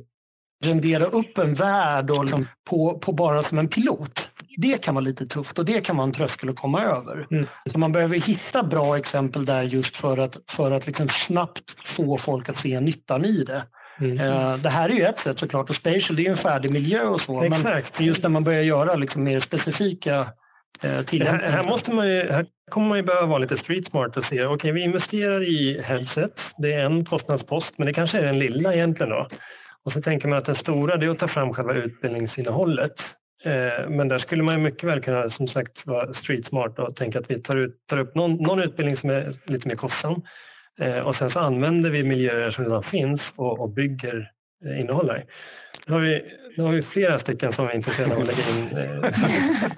[0.63, 4.29] rendera upp en värld och liksom på, på bara som en pilot.
[4.57, 7.27] Det kan vara lite tufft och det kan vara en tröskel att komma över.
[7.31, 7.47] Mm.
[7.65, 12.17] Så man behöver hitta bra exempel där just för att, för att liksom snabbt få
[12.17, 13.63] folk att se nyttan i det.
[13.99, 14.19] Mm.
[14.19, 16.71] Uh, det här är ju ett sätt såklart och Spatial det är ju en färdig
[16.71, 17.43] miljö och så.
[17.43, 17.99] Exakt.
[17.99, 20.89] Men just när man börjar göra liksom mer specifika uh,
[21.23, 24.23] här, här, måste man ju, här kommer man ju behöva vara lite street smart och
[24.23, 28.25] se, okej okay, vi investerar i headset, det är en kostnadspost men det kanske är
[28.25, 29.27] den lilla egentligen då.
[29.85, 33.03] Och så tänker man att den stora det är att ta fram själva utbildningsinnehållet.
[33.45, 37.19] Uh, men där skulle man mycket väl kunna som sagt vara street smart och tänka
[37.19, 40.21] att vi tar, ut, tar upp någon, någon utbildning som är lite mer kostsam Eh,
[41.05, 44.31] och sen så använder vi miljöer som redan finns och, och bygger
[44.65, 45.25] eh, innehåll där.
[45.85, 46.21] Nu har, vi,
[46.57, 48.77] nu har vi flera stycken som är intresserade av att lägga in.
[49.03, 49.11] Eh,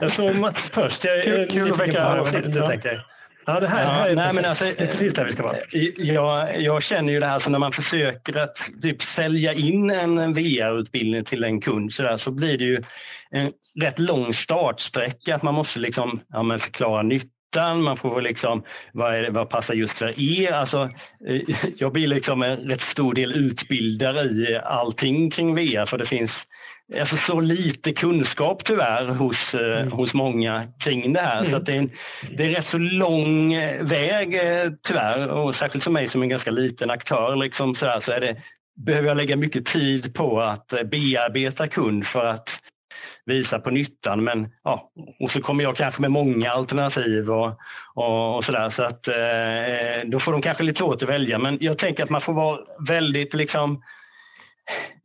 [0.01, 1.05] jag såg Mats först.
[1.05, 2.67] Jag, Kul- kul att väcka åsikter.
[2.67, 3.05] tänker.
[3.45, 4.35] Ja, det här, Ja, här är, nej, perfekt.
[4.35, 5.55] men alltså, är precis där vi ska vara.
[5.97, 10.33] Jag, jag känner ju det här så när man försöker att typ sälja in en
[10.33, 12.81] VR-utbildning till en kund så, där, så blir det ju
[13.31, 15.35] en rätt lång startsträcka.
[15.35, 17.01] Att man måste liksom, ja, förklara
[17.49, 20.51] nyttan, man får liksom, vad, är vad passar just för er?
[20.51, 20.89] Alltså,
[21.27, 21.41] eh,
[21.77, 26.43] jag blir liksom en rätt stor del utbildare i allting kring VR för det finns
[26.99, 31.43] alltså, så lite kunskap tyvärr hos, eh, hos många kring det här.
[31.43, 31.91] Så att det, är en,
[32.31, 34.39] det är rätt så lång eh, väg
[34.83, 38.21] tyvärr och särskilt för mig som en ganska liten aktör liksom, så, där, så är
[38.21, 38.35] det,
[38.85, 42.49] behöver jag lägga mycket tid på att bearbeta kund för att
[43.25, 44.23] visa på nyttan.
[44.23, 47.59] Men, ja, och så kommer jag kanske med många alternativ och,
[47.93, 48.69] och, och sådär.
[48.69, 49.13] Så att, eh,
[50.09, 51.39] då får de kanske lite svårt att välja.
[51.39, 53.81] Men jag tänker att man får vara väldigt liksom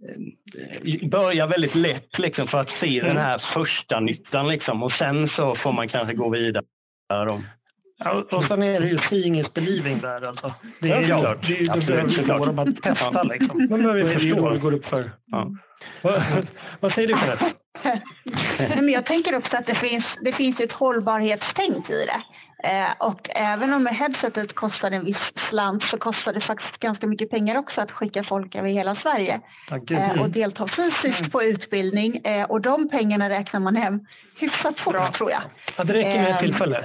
[0.08, 5.28] eh, börja väldigt lätt liksom, för att se den här första nyttan liksom, och sen
[5.28, 6.64] så får man kanske gå vidare.
[7.08, 7.40] Då.
[7.98, 10.52] Ja, och sen är det ju seeing is believing där alltså.
[10.80, 13.66] Det är, Ja, det är, ju- få dem att testa liksom.
[13.70, 14.50] Man behöver förstå.
[14.50, 15.10] det går upp för.
[16.02, 16.22] Vad,
[16.80, 17.52] vad säger du Jeanette?
[18.68, 22.22] Men jag tänker också att det finns, det finns ett hållbarhetstänk i det.
[22.68, 27.30] Eh, och även om headsetet kostar en viss slant så kostar det faktiskt ganska mycket
[27.30, 29.98] pengar också att skicka folk över hela Sverige Ja, gud.
[29.98, 32.16] eh, och delta fysiskt på utbildning.
[32.24, 34.00] Eh, och de pengarna räknar man hem
[34.38, 35.42] hyfsat fort tror jag.
[35.78, 36.84] Ja, det räcker med ett tillfälle.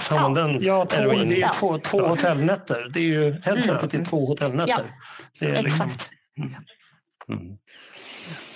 [0.00, 1.52] Så man den Ja, två, det är ju Ja.
[1.54, 2.90] två, två hotellnätter.
[2.94, 4.92] Det är ju headsetet i två hotellnätter.
[5.38, 6.10] Det är liksom, Exakt.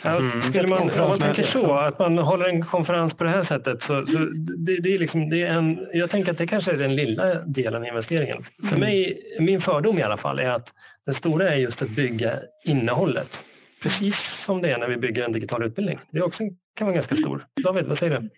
[0.07, 0.43] Mm.
[0.43, 3.83] Skulle man, om man tänker så, att man håller en konferens på det här sättet,
[3.83, 4.19] så, så
[4.59, 7.35] det, det är liksom, det är en, jag tänker att det kanske är den lilla
[7.35, 8.45] delen i investeringen.
[8.71, 10.69] För mig, min fördom i alla fall, är att
[11.07, 12.33] den stora är just att bygga
[12.65, 13.45] innehållet.
[13.83, 15.99] Precis som det är när vi bygger en digital utbildning.
[16.11, 16.43] Det är också,
[16.77, 17.45] kan vara ganska stor.
[17.65, 18.31] David, vad säger du?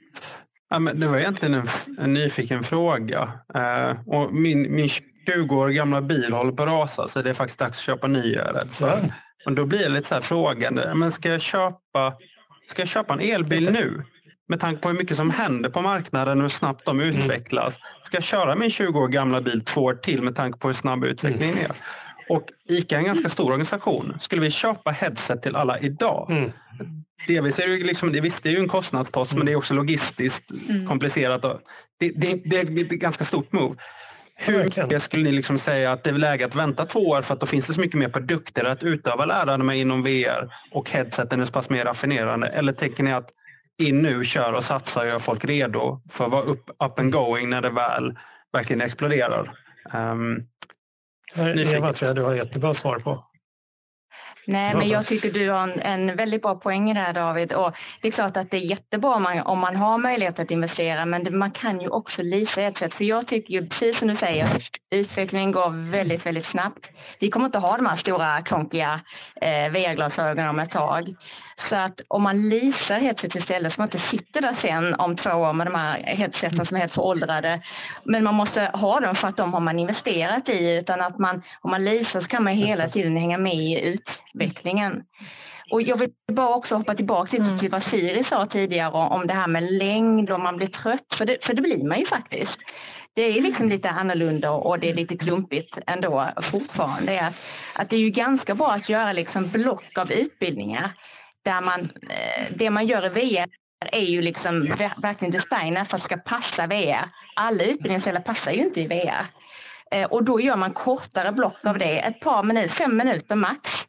[0.70, 3.32] Ja, men det var egentligen en, en nyfiken fråga.
[3.54, 7.34] Eh, och min, min 20 år gamla bil håller på att rasa så det är
[7.34, 8.38] faktiskt dags att köpa ny.
[8.80, 8.96] Ja.
[9.48, 10.94] Och då blir det lite så här frågande.
[10.94, 12.14] Men ska, jag köpa,
[12.70, 14.02] ska jag köpa en elbil nu?
[14.48, 17.78] Med tanke på hur mycket som händer på marknaden och hur snabbt de utvecklas.
[18.04, 20.74] Ska jag köra min 20 år gamla bil två år till med tanke på hur
[20.74, 21.70] snabb utvecklingen är?
[22.28, 24.16] Och ICA är en ganska stor organisation.
[24.20, 26.30] Skulle vi köpa headset till alla idag?
[26.30, 26.52] Mm.
[27.26, 29.56] Delvis är det ju, liksom, det, visst, det är ju en kostnadspost men det är
[29.56, 30.44] också logistiskt
[30.88, 31.44] komplicerat.
[31.44, 31.60] Och
[32.00, 33.76] det, det, det, det är ett ganska stort move.
[34.40, 37.34] Hur mycket skulle ni liksom säga att det är läge att vänta två år för
[37.34, 40.90] att då finns det så mycket mer produkter att utöva lärande med inom VR och
[40.90, 42.46] headseten är så pass mer raffinerande?
[42.46, 43.30] Eller tänker ni att
[43.78, 47.12] in nu, kör och satsa och gör folk redo för att vara up, up and
[47.12, 48.18] going när det väl
[48.52, 49.52] verkligen exploderar?
[49.92, 50.46] Um.
[51.36, 53.24] Eva tror jag du har jättebra svar på.
[54.50, 57.52] Nej, men jag tycker du har en, en väldigt bra poäng i det här David.
[57.52, 60.50] Och det är klart att det är jättebra om man, om man har möjlighet att
[60.50, 62.94] investera men det, man kan ju också leasa ett sätt.
[62.94, 64.48] För jag tycker ju precis som du säger,
[64.90, 66.90] utvecklingen går väldigt, väldigt snabbt.
[67.20, 69.00] Vi kommer inte ha de här stora klonkiga
[69.40, 71.14] eh, VR-glasögonen om ett tag.
[71.56, 75.30] Så att om man leasar headset istället så man inte sitter där sen om två
[75.30, 77.62] år med de här headseten som är helt föråldrade.
[78.04, 81.42] Men man måste ha dem för att de har man investerat i utan att man,
[81.60, 85.02] om man leasar så kan man hela tiden hänga med i utvecklingen.
[85.70, 89.34] Och jag vill bara också hoppa tillbaka lite till vad Siri sa tidigare om det
[89.34, 92.60] här med längd och man blir trött, för det, för det blir man ju faktiskt.
[93.18, 97.12] Det är liksom lite annorlunda och det är lite klumpigt ändå fortfarande.
[97.12, 97.34] Är Att,
[97.74, 100.90] att det är ju ganska bra att göra liksom block av utbildningar
[101.44, 103.46] där man, eh, det man gör i VR
[103.92, 107.08] är ju liksom ver- verkligen designat för att det ska passa VR.
[107.36, 109.26] Alla utbildningsställen passar ju inte i VR.
[109.90, 113.86] Eh, Och då gör man kortare block av det, ett par minuter, fem minuter max.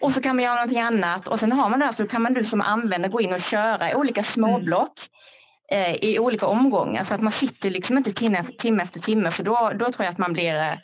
[0.00, 2.22] Och så kan man göra någonting annat och sen har man det här så kan
[2.22, 4.92] man du som användare gå in och köra olika småblock
[5.70, 7.04] eh, i olika omgångar.
[7.04, 9.30] Så att man sitter liksom inte timme, timme efter timme.
[9.30, 10.74] För då, då tror jag att man blir eh,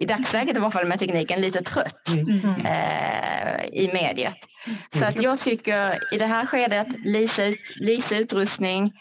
[0.00, 2.08] i dagsläget i varje fall med tekniken lite trött
[2.64, 4.36] eh, i mediet.
[4.90, 8.92] Så att jag tycker i det här skedet leasa, ut, leasa utrustning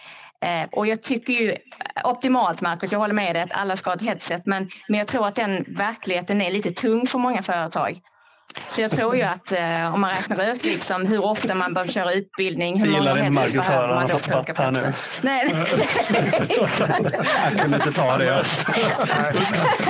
[0.46, 1.56] eh, och jag tycker ju
[2.04, 4.46] optimalt Marcus, jag håller med dig att alla ska ha ett headset.
[4.46, 8.00] Men, men jag tror att den verkligheten är lite tung för många företag.
[8.70, 11.92] Så jag tror ju att eh, om man räknar ut liksom hur ofta man behöver
[11.92, 14.80] köra utbildning, hur Jag många inte Marcus behöver man han då här nu.
[14.80, 14.94] platser.
[15.22, 15.52] Nej.
[17.52, 18.44] Jag kunde inte ta det.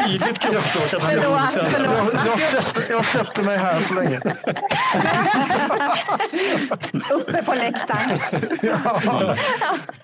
[0.05, 1.39] Tidigt kräftåk att han jag,
[2.26, 4.22] jag, sätter, jag sätter mig här så länge.
[7.12, 8.20] Uppe på läktaren.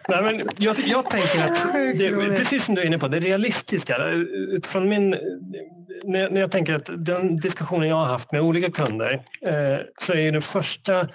[0.08, 3.98] Nej, men jag, jag tänker att, det, precis som du är inne på, det realistiska
[4.56, 5.16] utifrån min
[6.04, 10.14] när, när jag tänker att den diskussionen jag har haft med olika kunder eh, så
[10.14, 11.08] är den första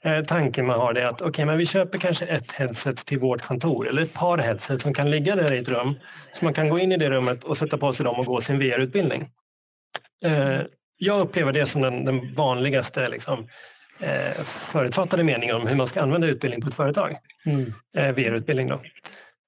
[0.00, 3.42] eh, tanken man har det att okay, men vi köper kanske ett headset till vårt
[3.42, 5.94] kontor eller ett par headset som kan ligga där i ett rum.
[6.32, 8.40] Så man kan gå in i det rummet och sätta på sig dem och gå
[8.40, 9.30] sin VR-utbildning.
[10.24, 10.60] Eh,
[10.96, 13.48] jag upplever det som den, den vanligaste liksom,
[14.00, 17.16] eh, förutfattade meningen om hur man ska använda utbildning på ett företag.
[17.46, 17.74] Mm.
[17.96, 18.80] Eh, VR-utbildning då.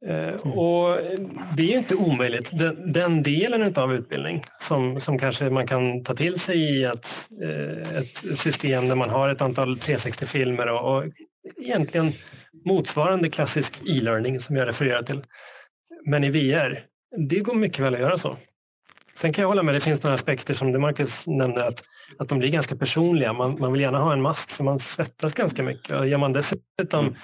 [0.08, 0.52] Eh, mm.
[0.58, 0.98] Och
[1.56, 2.58] det är inte omöjligt.
[2.58, 7.08] Den, den delen av utbildning som, som kanske man kan ta till sig i ett,
[7.42, 11.04] eh, ett system där man har ett antal 360-filmer och, och
[11.62, 12.12] egentligen
[12.64, 15.22] motsvarande klassisk e-learning som jag refererar till.
[16.06, 16.84] Men i VR,
[17.28, 18.36] det går mycket väl att göra så.
[19.14, 21.82] Sen kan jag hålla med, det finns några aspekter som det Marcus nämnde, att,
[22.18, 23.32] att de blir ganska personliga.
[23.32, 25.96] Man, man vill gärna ha en mask för man svettas ganska mycket.
[25.96, 27.14] Och gör man dessutom mm.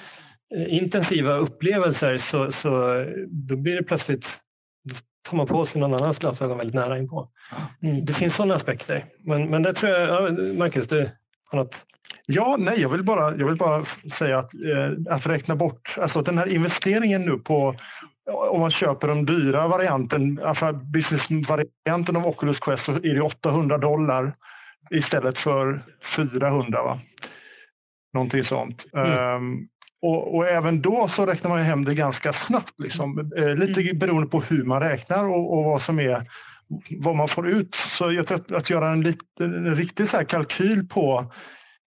[0.56, 4.26] Eh, intensiva upplevelser så, så då blir det plötsligt
[5.22, 7.28] tar man på sig någon annans glasögon väldigt nära inpå.
[7.82, 8.04] Mm.
[8.04, 9.04] Det finns sådana aspekter.
[9.24, 11.10] Men, men det tror jag, ja, Marcus, du
[11.44, 11.86] har något?
[12.26, 16.22] Ja, nej, jag vill bara, jag vill bara säga att, eh, att räkna bort, alltså
[16.22, 17.74] den här investeringen nu på
[18.32, 23.78] om man köper den dyra varianten, alltså businessvarianten av Oculus Quest så är det 800
[23.78, 24.34] dollar
[24.90, 25.82] istället för
[26.16, 26.82] 400.
[26.82, 27.00] Va?
[28.14, 28.86] Någonting sånt.
[28.92, 29.34] Mm.
[29.36, 29.68] Um,
[30.02, 32.74] och, och, även då så räknar man hem det ganska snabbt.
[32.78, 33.32] Liksom.
[33.36, 33.98] Eh, lite mm.
[33.98, 36.26] beroende på hur man räknar och, och, vad som är
[36.90, 37.74] vad man får ut.
[37.74, 41.32] Så jag att, att göra en, liten, en riktig så kalkyl på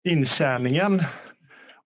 [0.04, 1.02] intjäningen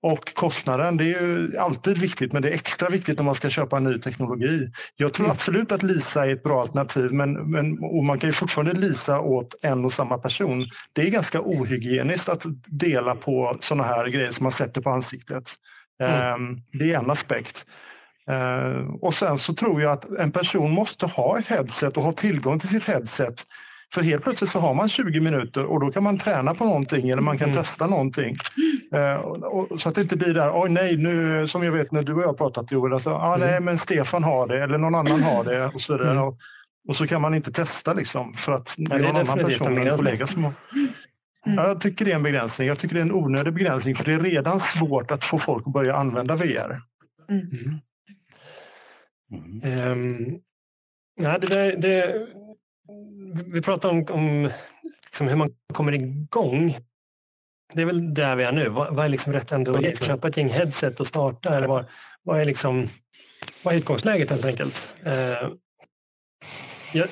[0.05, 3.51] och kostnaden, det är ju alltid viktigt, men det är extra viktigt när man ska
[3.51, 4.69] köpa en ny teknologi.
[4.97, 5.35] Jag tror mm.
[5.35, 9.55] absolut att Lisa är ett bra alternativ, men, men man kan ju fortfarande Lisa åt
[9.63, 10.67] en och samma person.
[10.93, 15.51] Det är ganska ohygieniskt att dela på sådana här grejer som man sätter på ansiktet.
[16.03, 16.13] Mm.
[16.13, 17.67] Ehm, det är en aspekt.
[18.31, 22.13] Ehm, och sen så tror jag att en person måste ha ett headset och ha
[22.13, 23.47] tillgång till sitt headset
[23.95, 27.11] för helt plötsligt så har man 20 minuter och då kan man träna på någonting
[27.11, 27.63] eller man kan mm.
[27.63, 28.37] testa någonting.
[28.95, 29.15] Uh,
[29.45, 32.15] och, så att det inte blir där, oj nej, nu, som jag vet när du
[32.15, 33.65] och jag pratat Joel, alltså, ah, nej mm.
[33.65, 36.19] men Stefan har det eller någon annan har det och så, mm.
[36.19, 36.39] och,
[36.89, 39.97] och, så kan man inte testa liksom för att det är någon annan person, en
[39.97, 40.53] kollega som har...
[41.47, 41.59] Mm.
[41.59, 42.69] Jag tycker det är en begränsning.
[42.69, 45.67] Jag tycker det är en onödig begränsning för det är redan svårt att få folk
[45.67, 46.83] att börja använda VR.
[47.29, 47.81] Mm.
[49.63, 50.41] Um,
[51.21, 52.27] ja, det, där, det,
[53.47, 54.51] vi pratar om, om
[55.07, 56.77] liksom hur man kommer igång.
[57.75, 58.69] Det är väl där vi är nu.
[58.69, 59.75] Vad, vad är liksom rätt ändå?
[59.75, 61.57] Ska köpa ett gäng headset och starta?
[61.57, 61.85] Eller vad,
[62.23, 62.89] vad, är, liksom,
[63.63, 64.97] vad är utgångsläget helt enkelt?
[65.07, 65.53] Uh,
[66.93, 67.09] jag,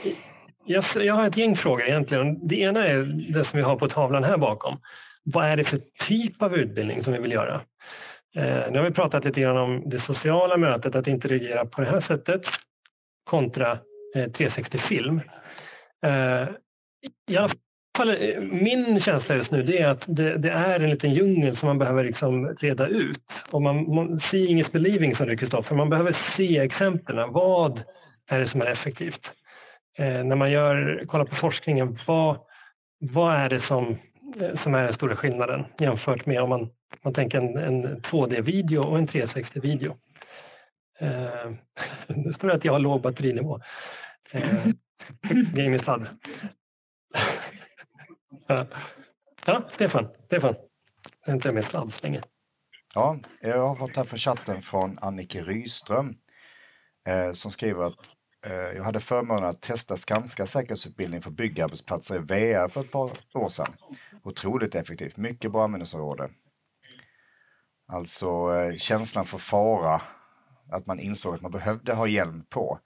[0.65, 2.49] jag, jag, har ett gäng frågor egentligen.
[2.49, 3.03] Det ena är
[3.33, 4.79] det som vi har på tavlan här bakom.
[5.25, 7.61] Vad är det för typ av utbildning som vi vill göra?
[8.37, 11.87] Eh, nu har vi pratat lite grann om det sociala mötet, att interagera på det
[11.87, 12.47] här sättet
[13.25, 13.73] kontra
[14.15, 15.21] eh, 360 film.
[16.07, 16.49] Eh,
[17.31, 17.51] I alla
[17.97, 21.57] fall, eh, min känsla just nu det är att det, det, är en liten djungel
[21.57, 23.45] som man behöver liksom reda ut.
[23.51, 25.77] Och man, man, seeing is believing, som du Kristoffer.
[25.77, 27.33] Man behöver se exemplen.
[27.33, 27.83] Vad
[28.31, 29.35] är det som är effektivt?
[29.99, 32.39] Eh, när man gör, kollar på forskningen, vad,
[32.99, 33.99] vad är det som,
[34.41, 36.71] eh, som är den stora skillnaden jämfört med om man,
[37.03, 39.97] man tänker en, en 2D-video och en 360-video?
[41.01, 41.53] Eh,
[42.17, 43.61] nu står det att jag har låg batterinivå.
[44.33, 44.67] Eh,
[45.55, 46.07] det är min sladd.
[48.47, 48.67] ja.
[49.47, 50.09] ja, Stefan.
[50.23, 50.55] Stefan.
[51.25, 52.23] Jag är inte med sladd så länge.
[52.95, 56.15] Ja, jag har fått här från chatten från Annike Ryström
[57.09, 58.11] eh, som skriver att
[58.51, 63.49] jag hade förmånen att testa Skanska säkerhetsutbildning för byggarbetsplatser i VR för ett par år
[63.49, 63.75] sedan.
[64.25, 66.31] Otroligt effektivt, mycket bra användningsområde.
[67.93, 70.03] Alltså eh, känslan för fara,
[70.71, 72.79] att man insåg att man behövde ha hjälm på.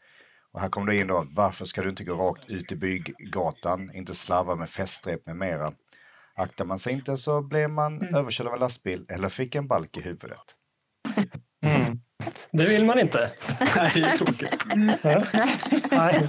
[0.52, 3.90] Och här kommer det in då, varför ska du inte gå rakt ut i bygggatan,
[3.94, 5.72] inte slarva med fästrep med mera.
[6.34, 8.14] Aktar man sig inte så blir man mm.
[8.14, 10.54] överkörd av en lastbil eller fick en balk i huvudet.
[11.64, 12.00] Mm.
[12.50, 13.30] Det vill man inte.
[13.76, 14.64] Nej, det är tråkigt.
[15.90, 16.28] Nej,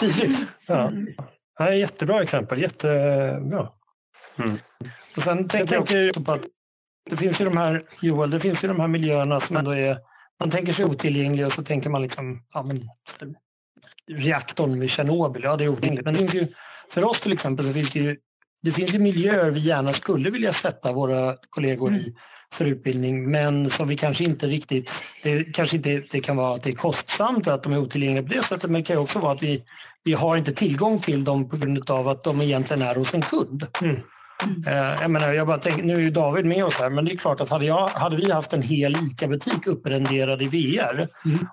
[0.00, 0.38] Tydligt.
[0.66, 0.92] Ja.
[1.58, 3.68] Nej, jättebra exempel, jättebra.
[4.38, 4.58] Mm.
[5.16, 6.46] Och sen tänker jag också på att
[7.10, 9.98] det finns ju de här, Joel, det finns ju de här miljöerna som ändå är
[10.42, 12.88] man tänker sig otillgänglig och så tänker man liksom, ja men
[14.10, 16.04] reaktorn vid Tjernobyl, ja det är otillgängligt.
[16.04, 16.46] Men det finns ju,
[16.90, 18.16] för oss till exempel så finns det ju,
[18.62, 22.14] det finns ju miljöer vi gärna skulle vilja sätta våra kollegor i
[22.52, 24.92] för utbildning, men som vi kanske inte riktigt,
[25.22, 28.34] det kanske inte det kan vara att det är kostsamt att de är otillgängliga på
[28.34, 29.62] det sättet, men det kan också vara att vi,
[30.04, 33.22] vi har inte tillgång till dem på grund av att de egentligen är hos en
[33.22, 33.66] kund.
[33.82, 33.96] Mm.
[34.66, 37.12] Eh, Jag, menar, jag bara tänker, nu är ju David med oss här, men det
[37.12, 41.08] är klart att hade, jag, hade vi haft en hel ICA-butik upprenderad i VR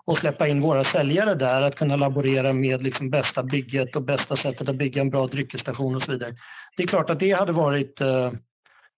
[0.05, 4.35] och släppa in våra säljare där, att kunna laborera med liksom bästa bygget och bästa
[4.35, 6.33] sättet att bygga en bra dryckesstation och så vidare.
[6.77, 8.25] Det är klart att det hade varit eh,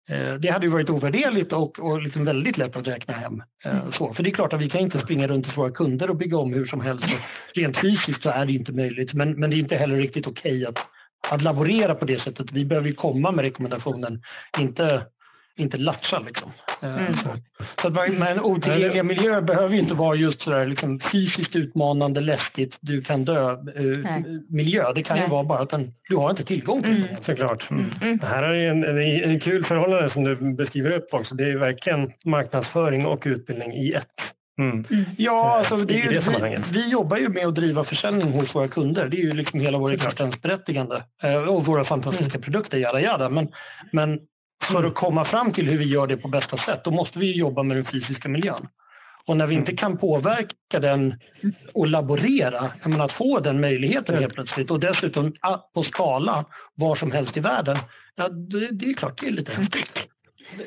[0.10, 3.44] eh, det hade ju varit ovärderligt och, och liksom väldigt lätt att räkna hem.
[3.66, 4.14] Eh, Så.
[4.14, 6.38] För det är klart att vi kan inte springa runt hos våra kunder och bygga
[6.38, 7.10] om hur som helst.
[7.54, 10.66] Rent fysiskt så är det inte möjligt, men, men det är inte heller riktigt okej
[10.66, 10.80] att,
[11.30, 12.52] att laborera på det sättet.
[12.52, 14.22] Vi behöver ju komma med rekommendationen,
[14.60, 15.02] inte,
[15.58, 16.52] inte latcha liksom.
[16.82, 17.14] Eh, Mm.
[17.14, 17.30] Så,
[17.82, 22.22] så att man- men otillgängliga miljöer behöver ju inte vara just sådär liksom fysiskt utmanande,
[22.22, 23.58] läskigt, du kan dö eh,
[24.50, 24.94] miljö.
[24.96, 25.32] Det kan ju Nej.
[25.32, 27.08] vara bara att den, du har inte tillgång till Mm.
[27.08, 27.24] den.
[27.24, 27.70] Såklart.
[27.72, 28.18] Mm.
[28.18, 28.98] Det här är ju en, en,
[29.32, 31.36] en kul förhållande som du beskriver upp också.
[31.36, 34.08] Det är verkligen marknadsföring och utbildning i ett.
[34.62, 35.06] Mm.
[35.18, 36.72] Ja, alltså det är ju, det vi, sammanhanget.
[36.72, 39.08] vi jobbar ju med att driva försäljning hos våra kunder.
[39.08, 43.30] Det är ju liksom hela vår existensberättigande eh, och våra fantastiska produkter, jada jada.
[43.30, 43.48] Men,
[43.92, 44.20] men
[44.64, 47.26] för att komma fram till hur vi gör det på bästa sätt, då måste vi
[47.26, 48.68] ju jobba med den fysiska miljön.
[49.26, 51.16] Och när vi inte kan påverka den
[51.74, 55.34] och laborera, menar att få den möjligheten helt plötsligt och dessutom
[55.74, 56.46] på skala
[56.76, 57.78] var som helst i världen,
[58.16, 60.08] ja, det, det är klart det är lite häftigt.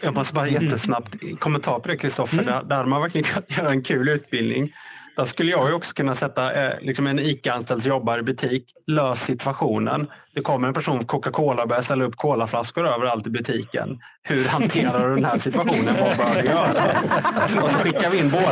[0.00, 2.44] Jag måste bara jättesnabbt kommentar på det Kristoffer.
[2.44, 4.72] Där, där hade man verkligen kunnat göra en kul utbildning.
[5.16, 8.64] Där skulle jag ju också kunna sätta eh, liksom en ICA-anställd som jobbar i butik,
[8.86, 10.06] lös situationen.
[10.34, 13.98] Det kommer en person från Coca-Cola och börjar ställa upp colaflaskor överallt i butiken.
[14.22, 15.94] Hur hanterar du den här situationen?
[16.00, 17.62] Vad bör du göra?
[17.64, 18.44] Och så skickar vi in båda.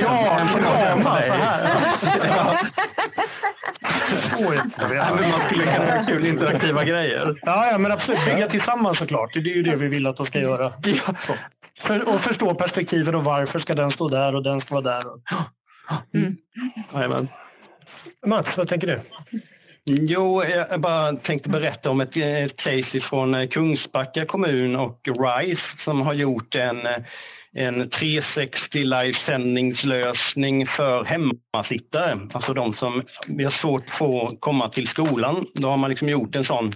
[0.00, 0.40] Ja,
[1.14, 1.22] dig.
[1.22, 1.70] så här.
[4.78, 7.40] Ja, Man skulle kunna göra kul interaktiva grejer.
[7.42, 8.24] Ja, ja, men absolut.
[8.26, 9.34] Bygga tillsammans såklart.
[9.34, 10.72] Det är ju det vi vill att de ska göra.
[11.26, 11.34] Så.
[11.80, 15.04] För, och förstå perspektiven och varför ska den stå där och den ska vara där.
[16.94, 17.28] Jajamän.
[18.26, 19.00] Mats, vad tänker du?
[19.84, 26.00] Jo, jag bara tänkte berätta om ett, ett case från Kungsbacka kommun och RISE som
[26.00, 26.78] har gjort en,
[27.52, 32.18] en 360 livesändningslösning för hemmasittare.
[32.32, 35.46] Alltså de som har svårt att få komma till skolan.
[35.54, 36.74] Då har man liksom gjort en sån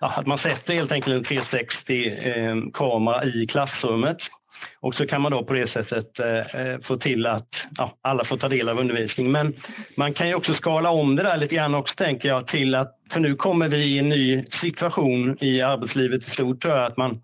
[0.00, 4.18] ja, att man sätter helt enkelt en 360-kamera i klassrummet.
[4.80, 8.36] Och så kan man då på det sättet eh, få till att ja, alla får
[8.36, 9.32] ta del av undervisningen.
[9.32, 9.54] Men
[9.96, 12.92] man kan ju också skala om det där lite grann också tänker jag till att,
[13.10, 16.96] för nu kommer vi i en ny situation i arbetslivet i stort tror jag, att
[16.96, 17.20] man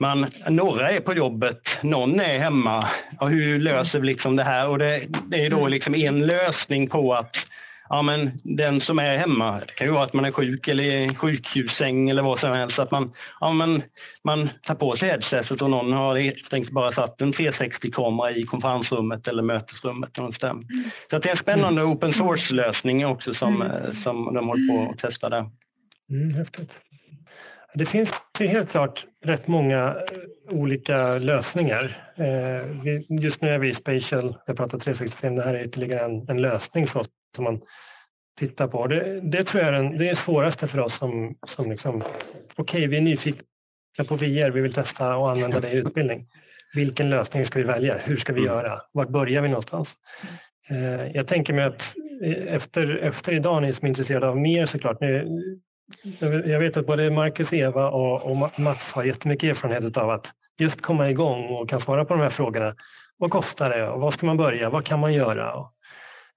[0.00, 2.88] man, några är på jobbet, någon är hemma.
[3.20, 4.68] Och hur löser vi liksom det här?
[4.68, 7.36] Och det, det är då liksom en lösning på att
[7.90, 10.84] ja, men den som är hemma, det kan ju vara att man är sjuk eller
[10.84, 13.82] i sjukhussäng eller vad som helst, att man, ja, men,
[14.24, 18.42] man tar på sig headsetet och någon har helt enkelt bara satt en 360-kamera i
[18.42, 20.18] konferensrummet eller mötesrummet.
[20.18, 20.62] Och så
[21.08, 25.28] det är en spännande open source-lösning också som, eh, som de håller på att testa
[25.28, 25.50] där.
[26.10, 26.80] Mm, häftigt.
[27.74, 32.12] Det finns helt klart rätt många eh, olika lösningar.
[32.16, 36.28] Eh, just nu är vi i Spatial, jag pratar 365, det här är ytterligare en,
[36.28, 37.04] en lösning så,
[37.36, 37.60] som man
[38.38, 38.86] tittar på.
[38.86, 42.02] Det, det tror jag är den, det är svåraste för oss som, som liksom,
[42.56, 46.26] okej vi är nyfikna på VR, vi vill testa och använda det i utbildning.
[46.74, 47.98] Vilken lösning ska vi välja?
[47.98, 48.80] Hur ska vi göra?
[48.92, 49.94] Vart börjar vi någonstans?
[50.70, 54.66] Eh, jag tänker mig att eh, efter, efter idag, ni som är intresserade av mer
[54.66, 55.40] såklart, nu,
[56.44, 60.26] jag vet att både Marcus, Eva och, och Mats har jättemycket erfarenhet av att
[60.58, 62.74] just komma igång och kan svara på de här frågorna.
[63.16, 64.70] Vad kostar det och vad ska man börja?
[64.70, 65.66] Vad kan man göra?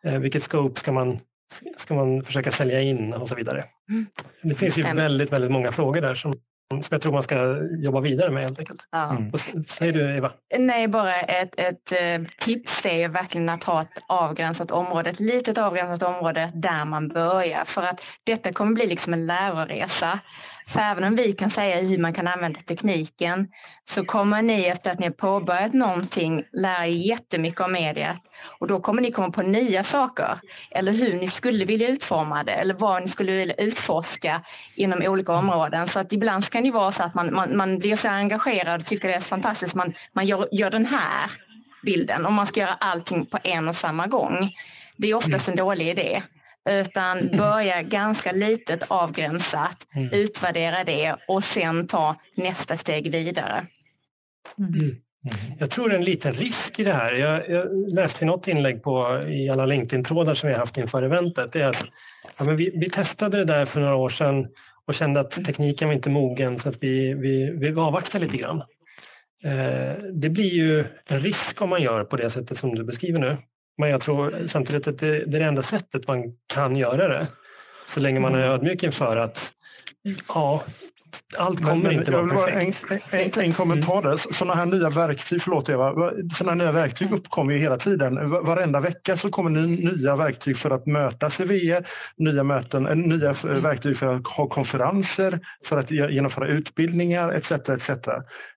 [0.06, 1.20] Eh, vilket scope ska man,
[1.78, 3.66] ska man försöka sälja in och så vidare.
[4.42, 6.34] Det finns ju väldigt, väldigt många frågor där som,
[6.70, 8.88] som jag tror man ska jobba vidare med helt enkelt.
[8.92, 9.18] Ja.
[9.34, 10.32] S- säger du Eva?
[10.60, 15.10] Nej, bara ett, ett eh, tips det är ju verkligen att ha ett avgränsat område,
[15.10, 17.66] ett litet avgränsat område där man börjar.
[17.66, 20.20] För att detta kommer bli liksom en läroresa.
[20.68, 23.48] För även om vi kan säga hur man kan använda tekniken
[23.84, 28.18] så kommer ni efter att ni har påbörjat någonting lära er jättemycket om mediet.
[28.60, 30.38] Och då kommer ni komma på nya saker.
[30.72, 34.42] Eller hur ni skulle vilja utforma det eller vad ni skulle vilja utforska
[34.76, 35.88] inom olika områden.
[35.88, 38.88] Så att ibland kan det vara så att man, man, man blir så engagerad och
[38.88, 39.76] tycker det är så fantastiskt.
[39.76, 41.32] Man, man gör, gör den här
[41.84, 44.52] bilden och man ska göra allting på en och samma gång.
[44.98, 46.22] Det är oftast en dålig idé.
[46.70, 49.78] Utan börja ganska litet avgränsat,
[50.12, 53.68] utvärdera det och sen ta nästa steg vidare.
[55.60, 57.14] Jag tror det är en liten risk i det här.
[57.14, 61.04] Jag, jag läste i något inlägg på, i alla LinkedIn-trådar som vi har haft inför
[61.04, 61.52] eventet.
[61.52, 61.86] Det är att,
[62.38, 64.48] ja, men vi, vi testade det där för några år sedan
[64.86, 68.64] och kände att tekniken var inte mogen så att vi, vi, vi avvaktar lite grann.
[69.44, 73.20] Eh, det blir ju en risk om man gör på det sättet som du beskriver
[73.20, 73.38] nu.
[73.78, 77.28] Men jag tror samtidigt att det, det är det enda sättet man kan göra det.
[77.86, 79.52] Så länge man är ödmjuk inför att
[80.28, 80.64] ja,
[81.38, 82.86] allt kommer Men- inte vara perfekt.
[83.12, 84.18] En, en, en kommentar där.
[84.18, 88.30] Sådana här nya verktyg, förlåt Eva, sådana nya verktyg uppkommer ju hela tiden.
[88.30, 91.84] Va- Varenda vecka så kommer ny- nya verktyg för att möta CVE,
[92.18, 97.32] nya, möten, eh, nya eh, verktyg för att ha konferenser, för att ge- genomföra utbildningar
[97.34, 97.52] etc.
[97.52, 97.90] etc.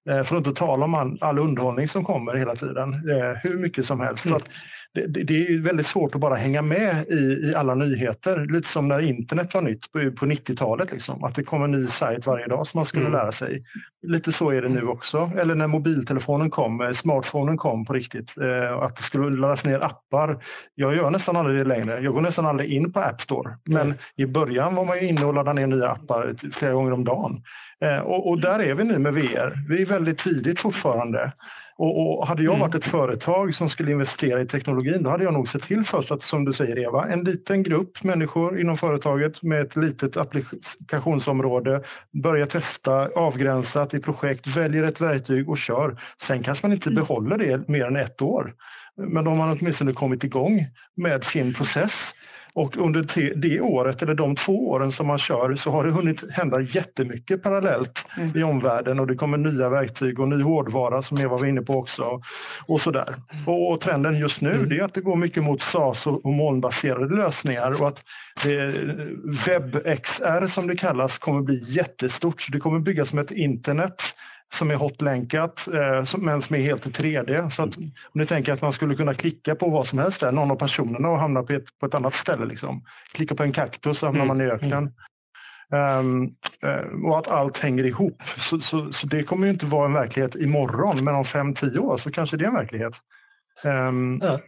[0.08, 3.84] Eh, För att inte tala om all, underhållning som kommer hela tiden, eh, hur mycket
[3.86, 4.28] som helst.
[4.28, 4.50] Så att
[4.94, 7.14] det, det det är väldigt svårt att bara hänga med i,
[7.50, 8.46] i alla nyheter.
[8.52, 10.92] Lite som när internet var nytt på, på 90-talet.
[10.92, 11.24] Liksom.
[11.24, 13.18] Att det kom en ny sajt varje dag som man skulle Mm.
[13.18, 13.64] lära sig.
[14.06, 15.30] Lite så är det nu också.
[15.38, 18.34] Eller när mobiltelefonen kom, eh, smartphonen kom på riktigt.
[18.80, 20.38] Att det skulle laddas ner appar.
[20.74, 22.00] Jag gör nästan aldrig det längre.
[22.00, 23.56] Jag går nästan aldrig in på App Store.
[23.64, 26.92] Men i början var man ju inne och laddade ner nya appar t- flera gånger
[26.92, 27.42] om dagen.
[27.84, 29.68] Eh, och, och där är vi nu med VR.
[29.68, 31.32] Vi är väldigt tidigt fortfarande.
[31.78, 35.32] Och, och hade jag varit ett företag som skulle investera i teknologin, då hade jag
[35.32, 39.42] nog sett till först att, som du säger Eva, en liten grupp människor inom företaget
[39.42, 41.82] med ett litet applikationsområde,
[42.22, 46.00] börja testa avgränsat i projekt, väljer ett verktyg och kör.
[46.20, 48.54] Sen kanske man inte behåller det mer än ett år.
[48.96, 50.66] Men då har man åtminstone kommit igång
[50.96, 52.14] med sin process.
[52.56, 56.30] Och under det året, eller de två åren som man kör, så har det hunnit
[56.30, 61.36] hända jättemycket parallellt i omvärlden och det kommer nya verktyg och ny hårdvara som Eva
[61.36, 62.20] var inne på också.
[62.66, 63.16] Och, sådär.
[63.46, 66.32] och, och trenden just nu det är att det går mycket mot SAS och, och
[66.32, 68.04] molnbaserade lösningar och att
[68.44, 68.74] det,
[69.46, 72.40] WebXR som det kallas kommer bli jättestort.
[72.40, 74.02] Så det kommer byggas som ett internet
[74.54, 77.50] som är hotlänkat eh, men som är helt i 3D.
[77.50, 80.32] Så att, om ni tänker att man skulle kunna klicka på vad som helst där,
[80.32, 82.46] någon av personerna och hamna på ett, på ett annat ställe.
[82.46, 82.84] Liksom.
[83.12, 84.92] Klicka på en kaktus så hamnar man i öknen.
[85.72, 88.22] Eh, och att allt hänger ihop.
[88.38, 91.78] Så, så, så det kommer ju inte vara en verklighet imorgon, men om fem tio
[91.78, 92.92] år så kanske det är en verklighet.
[93.64, 94.40] Ehm, Ja.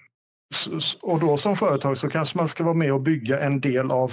[0.55, 3.91] så- och då som företag så kanske man ska vara med och bygga en del
[3.91, 4.13] av,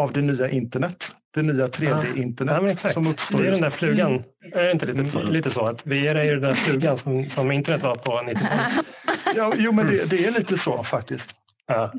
[0.00, 1.04] av det nya internet.
[1.34, 2.94] Det nya 3D-internet Ja, men exakt.
[2.94, 3.38] som uppstår.
[3.42, 4.22] Det är den där flugan.
[4.54, 7.52] Är det inte lite, lite så att VR är ju den där flugan som, som
[7.52, 8.84] internet var på 90-talet?
[9.36, 11.30] Ja, jo, men det, det är lite så faktiskt.
[11.66, 11.92] Ja.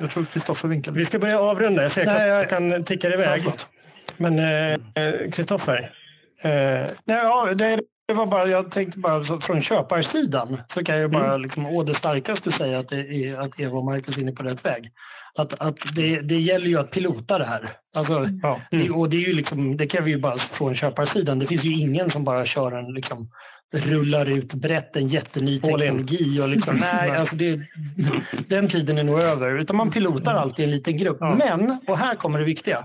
[0.00, 0.98] Jag tror Kristoffer vinkade.
[0.98, 1.82] Vi ska börja avrunda.
[1.82, 3.42] Jag ser att Nej, jag- klockan tickar iväg.
[4.16, 5.92] Men eh, Kristoffer,
[6.42, 11.10] eh, Nej, ja, det, det var bara, jag tänkte bara från köparsidan så kan jag
[11.10, 14.32] bara liksom, å det starkaste säga att, det är, att Eva och Marcus är inne
[14.32, 14.90] på rätt väg.
[15.38, 17.68] Att, att det, det gäller ju att pilota det här.
[17.94, 18.60] Alltså, Ja.
[18.70, 21.38] det, och det, är ju liksom, det kan vi ju bara från köparsidan.
[21.38, 23.30] Det finns ju ingen som bara kör en liksom,
[23.74, 26.40] rullar ut brett en jätteny teknologi.
[26.40, 27.60] Och liksom, nej, alltså det,
[28.48, 29.58] den tiden är nog över.
[29.58, 31.16] Utan man pilotar alltid en liten grupp.
[31.20, 31.34] Ja.
[31.34, 32.84] Men, och här kommer det viktiga.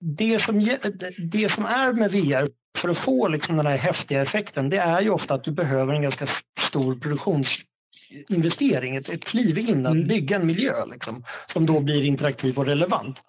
[0.00, 0.76] Det som,
[1.18, 2.48] det som är med VR
[2.78, 5.94] för att få liksom den här häftiga effekten, det är ju ofta att du behöver
[5.94, 6.26] en ganska
[6.68, 12.58] stor produktionsinvestering, ett, ett kliv in att bygga en miljö liksom, som då blir interaktiv
[12.58, 13.22] och relevant.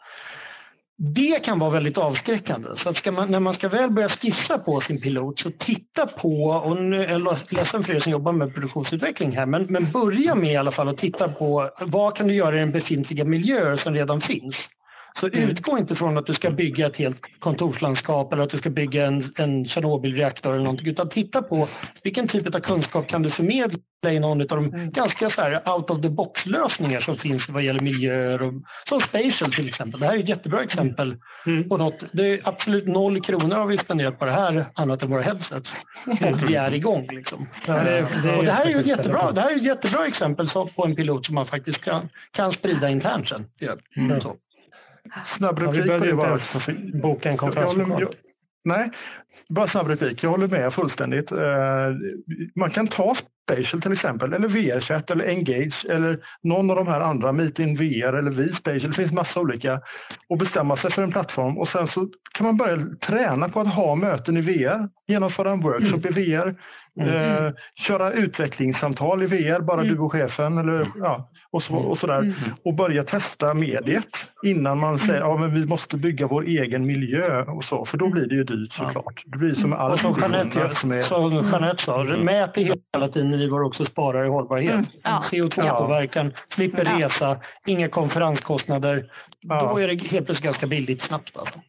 [1.04, 2.70] Det kan vara väldigt avskräckande.
[2.76, 6.08] Så att ska man, när man ska väl börja skissa på sin pilot, så titta
[6.08, 9.92] på, och nu är jag ledsen för er som jobbar med produktionsutveckling här, men, men
[9.92, 13.26] börja med i alla fall att titta på vad kan du göra i den befintliga
[13.26, 14.70] miljöer som redan finns.
[15.20, 18.70] Så utgå inte från att du ska bygga ett helt kontorslandskap eller att du ska
[18.70, 21.68] bygga en, en Tjernobylreaktor eller någonting, utan titta på
[22.04, 23.78] vilken typ av kunskap kan du förmedla
[24.12, 27.80] i någon av de ganska så här out of the box-lösningar som finns vad gäller
[27.80, 28.54] miljöer, och,
[28.90, 30.00] som Spatial till exempel.
[30.00, 31.16] Det här är ett jättebra exempel
[31.70, 32.04] på något.
[32.12, 35.76] Det är absolut noll kronor har vi spenderat på det här annat än våra headsets.
[36.06, 37.08] Och vi är igång.
[37.12, 37.48] Liksom.
[37.66, 40.08] det- det är och det här är ju ett jättebra, det här är ett jättebra
[40.08, 43.46] exempel på en pilot som man faktiskt kan, kan sprida internt sen.
[44.22, 44.36] Så.
[45.26, 46.70] Snabb ja, vi replik behöver inte ens
[47.02, 48.10] boka en Jag jag,
[48.64, 48.92] nej,
[49.50, 50.24] bara snabb replik.
[50.24, 51.32] Jag håller med fullständigt.
[51.32, 51.38] Eh,
[52.56, 53.16] man kan ta
[53.52, 57.78] Spatial till exempel, eller VRChat eller Engage eller någon av de här andra, Meet in
[57.78, 58.92] VR eller vSpatial.
[58.92, 59.82] Det finns massa olika.
[60.30, 63.74] Och bestämma sig för en plattform och sen så kan man börja träna på att
[63.74, 66.56] ha möten i VR, genomföra en workshop i VR,
[67.02, 72.34] eh, köra utvecklingssamtal i VR, bara du och chefen eller, ja, och, så, och sådär.
[72.66, 76.86] Och börja testa mediet innan man säger att ja, men vi måste bygga vår egen
[76.86, 79.21] miljö och så, för då blir det ju dyrt såklart.
[79.26, 82.62] Det blir som med all Och som Jeanette, som är, som Jeanette sa, mät det
[82.94, 84.74] hela tiden i vad du också sparar i hållbarhet.
[84.74, 85.20] Mm, ja.
[85.24, 87.06] CO2-påverkan, slipper Ja.
[87.06, 89.06] resa, inga konferenskostnader.
[89.42, 89.62] Ja.
[89.72, 91.38] Då är det helt plötsligt ganska billigt snabbt.
[91.38, 91.60] Alltså.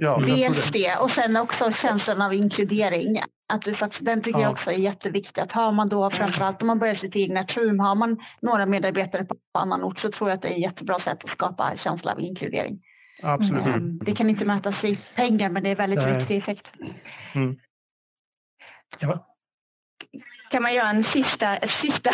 [0.00, 0.78] ja, Dels det.
[0.78, 3.20] det och sen också känslan av inkludering.
[3.52, 4.44] Att du faktiskt, den tycker Ja.
[4.44, 5.42] jag också är jätteviktig.
[5.42, 9.24] Att har man då framförallt om man börjar sitt egna team, har man några medarbetare
[9.24, 12.12] på annan ort så tror jag att det är ett jättebra sätt att skapa känsla
[12.12, 12.78] av inkludering.
[13.22, 13.66] Absolut.
[13.66, 16.18] Ehm, Det kan inte mätas i pengar men det är väldigt Nej.
[16.18, 16.72] viktig effekt.
[19.00, 19.20] Eva?
[20.52, 22.10] Kan man göra en sista, sista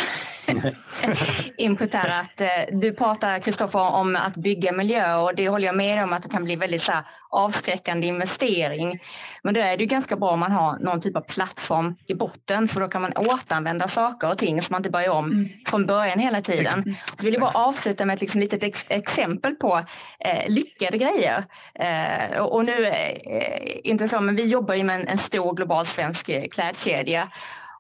[1.57, 2.20] input här.
[2.20, 6.12] Att, eh, du pratar, Kristoffer, om att bygga miljö och det håller jag med om
[6.12, 9.01] att det kan bli väldigt så här, avskräckande investering.
[9.43, 12.14] Men då är det ju ganska bra om man har någon typ av plattform i
[12.14, 15.49] botten för då kan man återanvända saker och ting så man inte börjar om mm.
[15.66, 16.97] från början hela tiden.
[17.16, 19.84] Så vill jag bara avsluta med ett liksom litet ex exempel på
[20.18, 21.45] eh, lyckade grejer.
[21.74, 25.55] Eh, och, och, nu, eh, inte så, men vi jobbar ju med en, en stor
[25.55, 27.28] global svensk eh, klädkedja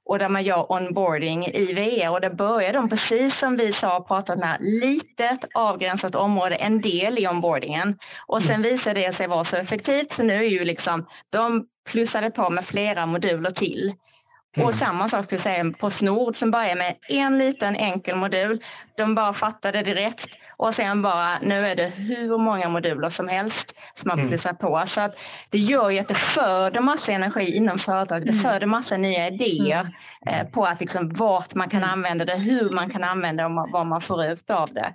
[0.08, 4.04] och där man gör onboarding i VR och där börjar de precis som vi sa
[4.08, 7.98] pratat med litet avgränsat område, en del i onboardingen.
[8.26, 12.30] Och sen visar det sig vara så effektivt så nu är ju liksom de plussade
[12.30, 13.92] på med flera moduler till.
[14.56, 14.66] Mm.
[14.66, 18.60] Och samma sak skulle jag säga på Snord som börjar med en liten enkel modul.
[18.96, 23.74] De bara fattade direkt och sen bara nu är det hur många moduler som helst
[23.94, 24.28] som man mm.
[24.28, 24.82] plussar på.
[24.86, 25.20] Så att
[25.50, 28.26] det gör ju att det föder massa energi inom företaget.
[28.26, 28.42] Det mm.
[28.42, 29.80] föder massa nya idéer
[30.26, 30.40] mm.
[30.40, 33.68] eh, på att liksom vart man kan använda det, hur man kan använda det och
[33.72, 34.94] vad man får ut av det.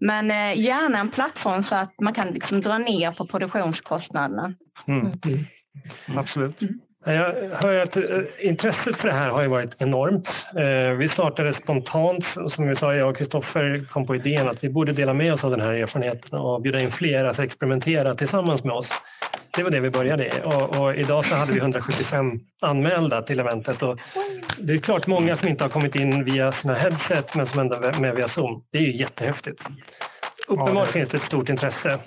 [0.00, 4.54] Men eh, gärna en plattform så att man kan liksom dra ner på produktionskostnaderna.
[4.86, 5.12] Mm.
[7.04, 8.02] Jag hör att eh,
[8.38, 10.46] intresset för det här har varit enormt.
[10.56, 14.68] Eh, vi startade spontant, som vi sa, jag och Kristoffer kom på idén att vi
[14.68, 18.64] borde dela med oss av den här erfarenheten och bjuda in fler att experimentera tillsammans
[18.64, 18.92] med oss.
[19.56, 23.40] Det var det vi började i och, och idag så hade vi 175 anmälda till
[23.40, 23.82] eventet.
[23.82, 23.98] Och
[24.58, 27.74] det är klart många som inte har kommit in via sina headset men som ändå
[27.74, 28.64] är med via Zoom.
[28.72, 29.68] Det är ju jättehäftigt.
[30.48, 30.92] Uppenbart ja, det...
[30.92, 31.98] finns det ett stort intresse.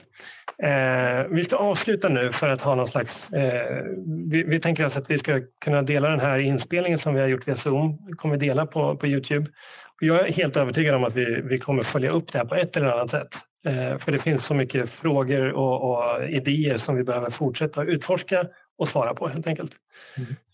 [0.57, 3.33] Eh, vi ska avsluta nu för att ha någon slags...
[3.33, 3.83] Eh,
[4.31, 7.27] vi, vi, tänker oss att vi ska kunna dela den här inspelningen som vi har
[7.27, 8.05] gjort via Zoom.
[8.07, 9.51] Vi kommer dela på, på Youtube.
[10.01, 12.55] Och jag är helt övertygad om att vi, vi kommer följa upp det här på
[12.55, 13.35] ett eller annat sätt.
[13.65, 18.45] Eh, för det finns så mycket frågor och, och, idéer som vi behöver fortsätta utforska
[18.77, 19.71] och svara på helt enkelt.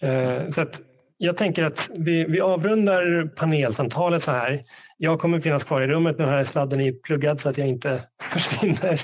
[0.01, 0.41] Mm.
[0.41, 0.81] Eh, så att
[1.17, 4.61] jag tänker att vi, vi avrundar panelsamtalet så här.
[5.01, 6.17] Jag kommer finnas kvar i rummet.
[6.17, 9.01] Nu har jag sladden i pluggad så att jag inte försvinner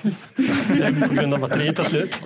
[1.08, 2.24] på grund av batteriet tar slut.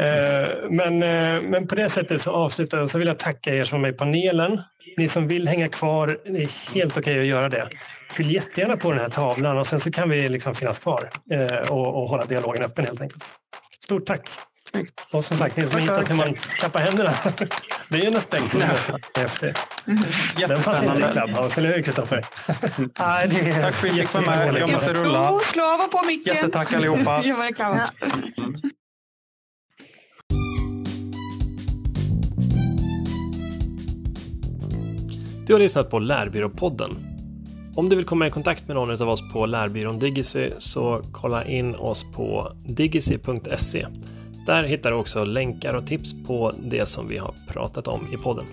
[0.00, 2.90] Eh, men, eh, men på det sättet så avslutar jag.
[2.90, 4.62] Så vill jag tacka er som är med i panelen.
[4.96, 7.68] Ni som vill hänga kvar, det är helt okej okay att göra det.
[8.10, 11.70] Fyll jättegärna på den här tavlan och sen så kan vi liksom finnas kvar eh,
[11.70, 13.24] och, och hålla dialogen öppen helt enkelt.
[13.84, 14.28] Stort tack!
[14.74, 15.06] Snyggt.
[15.10, 17.14] Och som sagt, ni som hittat hur man klappar händerna.
[17.88, 18.68] Det är ju en aspekt som är
[19.18, 19.54] häftig.
[20.48, 22.24] Den fanns inte i Clubhouse, eller hur Kristoffer?
[22.98, 24.60] Nej, det är Tack för att vi fick vara med.
[24.60, 25.30] Jag måste rulla.
[25.30, 26.34] Oh, slava på micken.
[26.34, 27.22] Jättetack allihopa.
[27.58, 27.86] ja.
[35.46, 36.90] Du har lyssnat på Lärbyråpodden.
[37.76, 41.44] Om du vill komma i kontakt med någon av oss på Lärbyrån Digicy så kolla
[41.44, 43.86] in oss på digicy.se
[44.46, 48.16] där hittar du också länkar och tips på det som vi har pratat om i
[48.16, 48.46] podden.